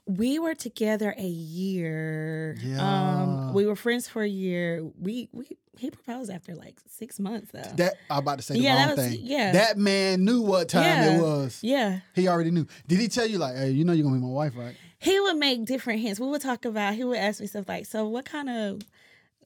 [0.07, 2.57] We were together a year.
[2.63, 2.81] Yeah.
[3.23, 4.83] Um, we were friends for a year.
[4.99, 5.47] We we
[5.79, 7.63] he proposed after like six months though.
[7.77, 9.21] That I'm about to say the Yeah, that wrong was- thing.
[9.23, 9.53] yeah.
[9.53, 11.17] That man knew what time Yeah.
[11.19, 11.59] it was.
[11.63, 12.01] yeah.
[12.15, 12.67] He already knew.
[12.89, 14.75] Did he tell you like, hey, you know you're gonna be my wife, right?
[14.99, 16.19] He would make different hints.
[16.21, 16.95] We would talk about.
[16.95, 18.83] He would ask me stuff like, "So, what kind of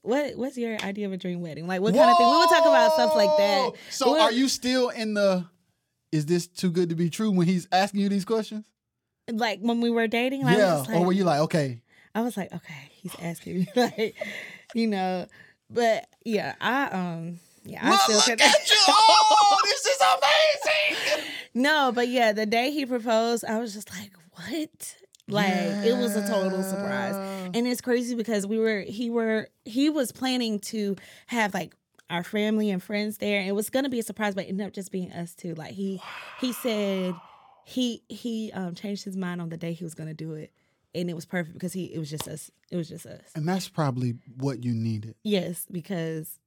[0.03, 1.67] what What's your idea of a dream wedding?
[1.67, 3.71] Like, what kind of thing?" We would talk about stuff like that.
[3.91, 5.45] So We- are you still in the?
[6.13, 8.65] Is this too good to be true when he's asking you these questions?
[9.31, 10.43] Like when we were dating.
[10.43, 10.77] Like, yeah.
[10.77, 11.81] like, or were you like, okay,
[12.15, 14.17] I was like, okay, he's asking me, like,
[14.75, 15.27] you know.
[15.69, 18.77] But yeah, I um, yeah, I still look at you!
[18.89, 21.31] Oh, this is amazing!
[21.55, 24.97] No, but yeah, the day he proposed, I was just like, what?
[25.29, 25.49] Like
[25.85, 27.17] it was a total surprise.
[27.55, 31.75] And it's crazy because we were he were he was planning to have like
[32.09, 33.41] our family and friends there.
[33.41, 35.55] and It was gonna be a surprise, but it ended up just being us too.
[35.55, 36.01] Like he
[36.41, 37.15] he said
[37.69, 40.53] he he um changed his mind on the day he was gonna do it.
[40.95, 42.51] And it was perfect because he it was just us.
[42.71, 43.33] It was just us.
[43.35, 45.17] And that's probably what you needed.
[45.25, 46.39] Yes, because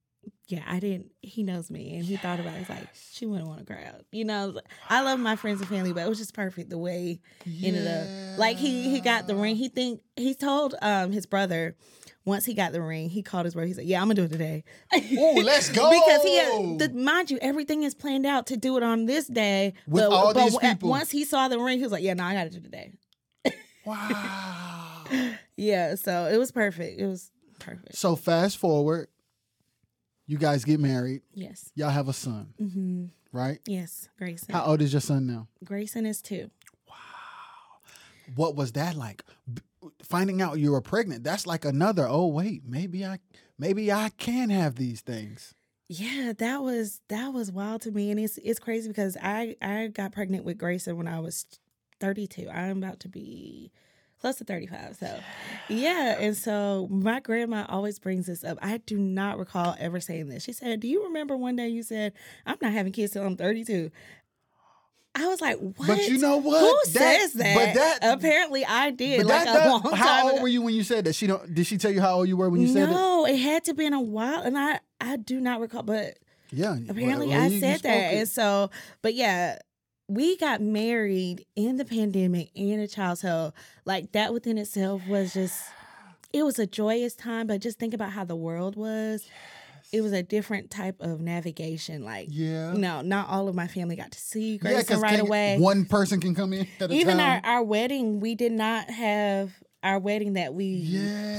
[0.48, 1.12] yeah, I didn't.
[1.22, 2.62] He knows me, and he thought about it.
[2.62, 4.06] It's like she wouldn't want to cry out.
[4.12, 4.60] You know,
[4.90, 7.86] I love my friends and family, but it was just perfect the way he ended
[7.86, 8.40] up.
[8.40, 9.58] Like he he got the ring.
[9.58, 11.76] He think he told um his brother
[12.30, 13.10] once he got the ring.
[13.10, 13.68] He called his brother.
[13.68, 14.64] He said, "Yeah, I'm gonna do it today."
[14.96, 15.90] Ooh, let's go!
[15.92, 19.28] because he had, the, mind you, everything is planned out to do it on this
[19.28, 19.74] day.
[19.88, 20.90] With all these w- people.
[20.90, 22.64] once he saw the ring, he was like, "Yeah, no, I got to do it
[22.64, 22.94] today."
[23.86, 25.04] Wow.
[25.58, 27.00] yeah, so it was perfect.
[27.00, 27.96] It was perfect.
[27.96, 29.08] so fast forward,
[30.28, 31.22] you guys get married.
[31.34, 31.72] Yes.
[31.76, 33.60] Y'all have a son, hmm right?
[33.68, 34.54] Yes, Grayson.
[34.54, 35.48] How old is your son now?
[35.64, 36.50] Grayson is two.
[36.88, 36.96] Wow.
[38.36, 39.24] What was that like?
[39.52, 39.62] B-
[40.04, 41.24] Finding out you were pregnant.
[41.24, 42.06] That's like another.
[42.08, 43.20] Oh wait, maybe I,
[43.58, 45.54] maybe I can have these things.
[45.92, 49.88] Yeah, that was that was wild to me, and it's it's crazy because I I
[49.88, 51.48] got pregnant with Grayson when I was
[52.00, 52.48] thirty two.
[52.48, 53.72] I'm about to be
[54.22, 54.98] close to thirty five.
[54.98, 55.20] So
[55.68, 58.60] yeah, and so my grandma always brings this up.
[58.62, 60.44] I do not recall ever saying this.
[60.44, 62.14] She said, "Do you remember one day you said
[62.46, 63.90] I'm not having kids till I'm 32?"
[65.20, 66.60] I was like, "What?" But you know what?
[66.62, 67.56] Who That- says that?
[67.56, 69.18] but that- apparently I did.
[69.20, 70.42] But like that, a that- long time how old ago.
[70.44, 71.14] were you when you said that?
[71.16, 71.54] She don't.
[71.54, 72.92] Did she tell you how old you were when you said it?
[72.92, 76.18] no, it had to been a while, and I I do not recall, but
[76.52, 76.78] Yeah.
[76.90, 78.18] apparently well, I you- you said spoke that, it.
[78.18, 78.70] and so,
[79.02, 79.60] but yeah,
[80.08, 83.52] we got married in the pandemic in a child's home.
[83.86, 85.62] Like that within itself was just,
[86.34, 87.46] it was a joyous time.
[87.48, 89.26] But just think about how the world was.
[89.92, 92.04] It was a different type of navigation.
[92.04, 92.74] Like, Yeah.
[92.74, 95.58] no, not all of my family got to see Yeah, Grayson because right away.
[95.60, 97.42] one person can come in at Even our, time.
[97.44, 100.86] our wedding, we did not have our wedding that we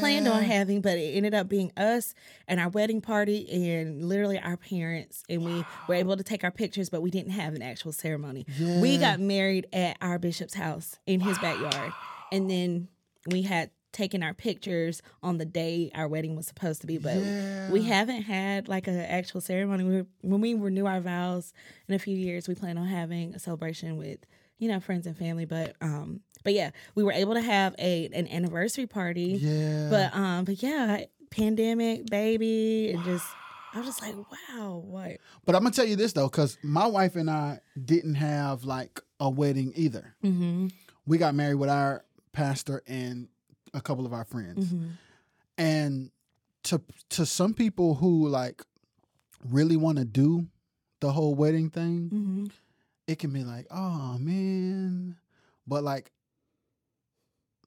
[0.00, 2.14] planned on having, but it ended up being us
[2.48, 3.46] and our wedding party
[3.76, 5.22] and literally our parents.
[5.28, 8.46] And we were able to take our pictures, but we didn't have an actual ceremony.
[8.58, 11.92] We got married at our bishop's house in his backyard.
[12.32, 12.88] And then
[13.30, 17.16] we had taken our pictures on the day our wedding was supposed to be, but
[17.70, 19.84] we haven't had like an actual ceremony.
[19.84, 21.52] We were, when we renew our vows
[21.88, 24.20] in a few years, we plan on having a celebration with
[24.58, 25.44] you know friends and family.
[25.44, 29.38] But um, but yeah, we were able to have a an anniversary party.
[29.40, 29.88] Yeah.
[29.90, 33.26] But um, but yeah, pandemic, baby, and just
[33.72, 35.18] I was just like, wow, what?
[35.44, 39.00] But I'm gonna tell you this though, because my wife and I didn't have like
[39.18, 40.14] a wedding either.
[40.24, 40.68] Mm-hmm.
[41.06, 43.28] We got married with our pastor and
[43.74, 44.66] a couple of our friends.
[44.72, 44.88] Mm-hmm.
[45.58, 46.10] And
[46.64, 48.62] to to some people who like
[49.48, 50.46] really want to do
[51.00, 52.46] the whole wedding thing, Mm-hmm.
[53.06, 55.16] it can be like, oh man.
[55.66, 56.10] But like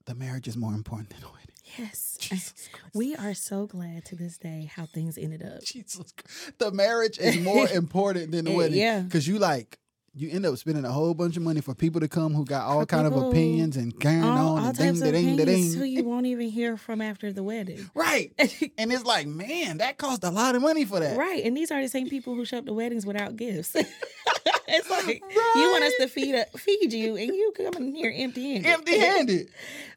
[0.06, 1.40] the marriage is more important than the wedding.
[1.80, 2.94] Yes, Jesus Christ.
[2.94, 5.64] we are so glad to this day how things ended up.
[5.64, 6.60] Jesus Christ.
[6.60, 8.78] The marriage is more important than the Eh, wedding.
[8.80, 9.00] yeah.
[9.02, 9.80] Because you like
[10.16, 12.66] you end up spending a whole bunch of money for people to come who got
[12.68, 15.36] all kind of opinions and carrying All, on all and ding types da of ding
[15.38, 17.90] da opinions who you won't even hear from after the wedding.
[17.96, 18.34] Right.
[18.78, 21.18] and it's like, man, that cost a lot of money for that.
[21.18, 23.76] Right, and these are the same people who show up to weddings without gifts.
[24.68, 25.22] it's like
[25.56, 28.70] you want us to feed a, feed you, and you come in here empty handed.
[28.70, 29.50] Empty handed.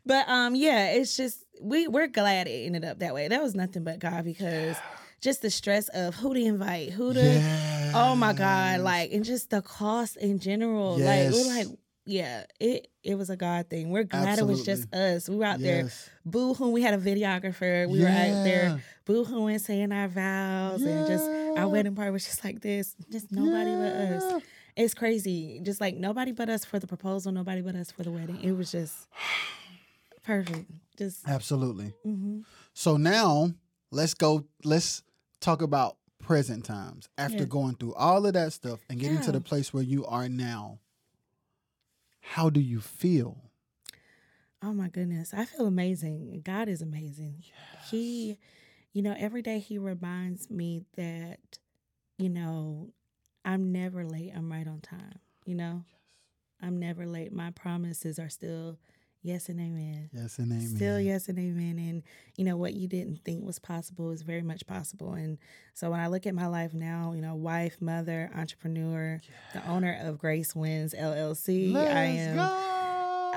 [0.04, 3.28] But um, yeah, it's just we we're glad it ended up that way.
[3.28, 4.76] That was nothing but God because
[5.20, 7.40] just the stress of who to invite, who to
[7.94, 10.98] oh my God, like and just the cost in general.
[10.98, 11.32] Like Yes.
[11.32, 11.66] we're like,
[12.04, 13.90] yeah, it it was a God thing.
[13.90, 15.28] We're glad it was just us.
[15.28, 16.10] We were out there Yes.
[16.24, 16.72] boo hooing.
[16.72, 17.88] We had a videographer.
[17.88, 18.78] We were out there Yeah.
[19.04, 22.94] boo hooing, saying our vows, and just our wedding party was just like this.
[23.10, 24.42] Just nobody but us.
[24.76, 25.58] It's crazy.
[25.62, 28.40] Just like nobody but us for the proposal, nobody but us for the wedding.
[28.42, 29.08] It was just
[30.22, 30.70] perfect.
[30.98, 31.92] Just Absolutely.
[32.02, 32.40] hmm
[32.74, 33.52] So now
[33.96, 34.44] let's go.
[34.64, 35.02] Let's
[35.40, 37.44] talk about present times after Yeah.
[37.44, 40.78] going through all of that stuff and getting to the place where you are now.
[42.20, 43.42] How do you feel?
[44.62, 46.40] oh my goodness, I feel amazing.
[46.44, 47.44] God is amazing.
[47.88, 48.36] He,
[48.92, 51.38] you know, every day He reminds me that,
[52.18, 52.88] you know,
[53.44, 54.32] I'm never late.
[54.34, 55.20] I'm right on time.
[55.44, 55.84] You know,
[56.60, 57.32] I'm never late.
[57.32, 58.78] My promises are still
[59.26, 60.08] yes and amen.
[60.12, 60.76] Yes and amen.
[60.76, 61.78] Still yes and amen.
[61.78, 62.02] And
[62.36, 65.14] you know what you didn't think was possible is very much possible.
[65.14, 65.38] And
[65.74, 69.20] so when I look at my life now, you know, wife, mother, entrepreneur,
[69.52, 72.36] the owner of Grace Wins LLC, Let's I am.
[72.36, 72.62] go.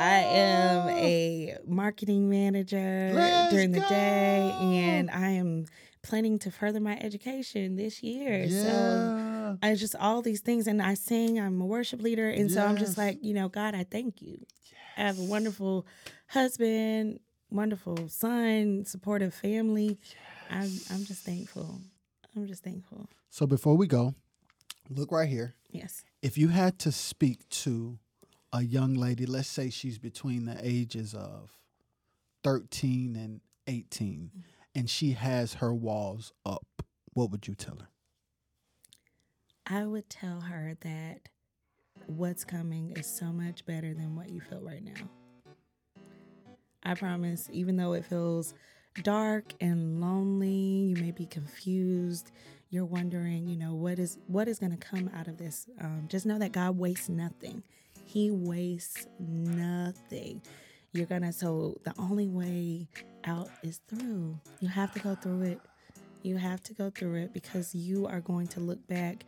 [0.02, 5.66] I am a marketing manager Let's during the day, and I am
[6.04, 8.50] planning to further my education this year.
[8.50, 11.38] So I just all these things, and I sing.
[11.38, 14.46] I'm a worship leader, and so I'm just like, you know, God, I thank you.
[15.00, 15.88] I have a wonderful
[16.28, 19.98] husband, wonderful son, supportive family.
[20.50, 21.80] I'm I'm just thankful.
[22.36, 23.08] I'm just thankful.
[23.30, 24.14] So before we go,
[24.90, 25.56] look right here.
[25.72, 26.04] Yes.
[26.22, 27.98] If you had to speak to
[28.52, 31.52] a young lady, let's say she's between the ages of
[32.44, 34.40] 13 and 18, mm-hmm.
[34.76, 36.84] and she has her walls up,
[37.14, 37.88] what would you tell her?
[39.66, 41.30] I would tell her that
[42.10, 45.10] what's coming is so much better than what you feel right now.
[46.84, 48.54] I promise, even though it feels
[49.04, 52.32] dark and lonely, you may be confused,
[52.70, 55.68] you're wondering, you know, what is what is going to come out of this.
[55.82, 57.64] Um, just know that God wastes nothing.
[58.06, 60.42] He wastes nothing.
[60.92, 62.88] You're gonna, so the only way
[63.26, 64.40] out is through.
[64.60, 65.60] You have to go through it.
[66.24, 69.26] You have to go through it because you are going to look back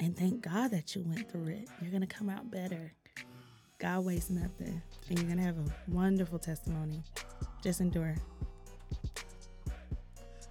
[0.00, 1.68] and thank God that you went through it.
[1.80, 2.92] You're gonna come out better.
[3.78, 4.80] God wastes nothing.
[5.08, 7.02] And you're gonna have a wonderful testimony.
[7.62, 8.16] Just endure.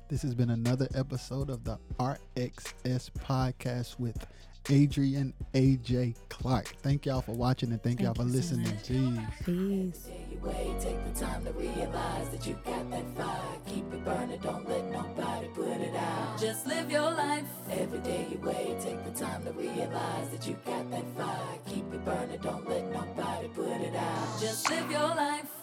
[0.08, 4.26] This has been another episode of the RXS podcast with
[4.66, 6.66] Adriane AJ Clark.
[6.82, 8.66] Thank y'all for watching and thank, Thank y'all for you so listening.
[8.66, 8.84] much.
[8.88, 9.46] Jeez.
[9.46, 10.08] Peace.
[10.32, 13.42] you take the time to realize that you got that fire.
[13.68, 16.40] Keep it burning, don't let nobody put it out.
[16.40, 17.39] Just live your life.
[17.80, 21.58] Every day you wait, take the time to realize that you got that fire.
[21.66, 24.42] Keep it burning, don't let nobody put it out.
[24.42, 25.59] Just live your life.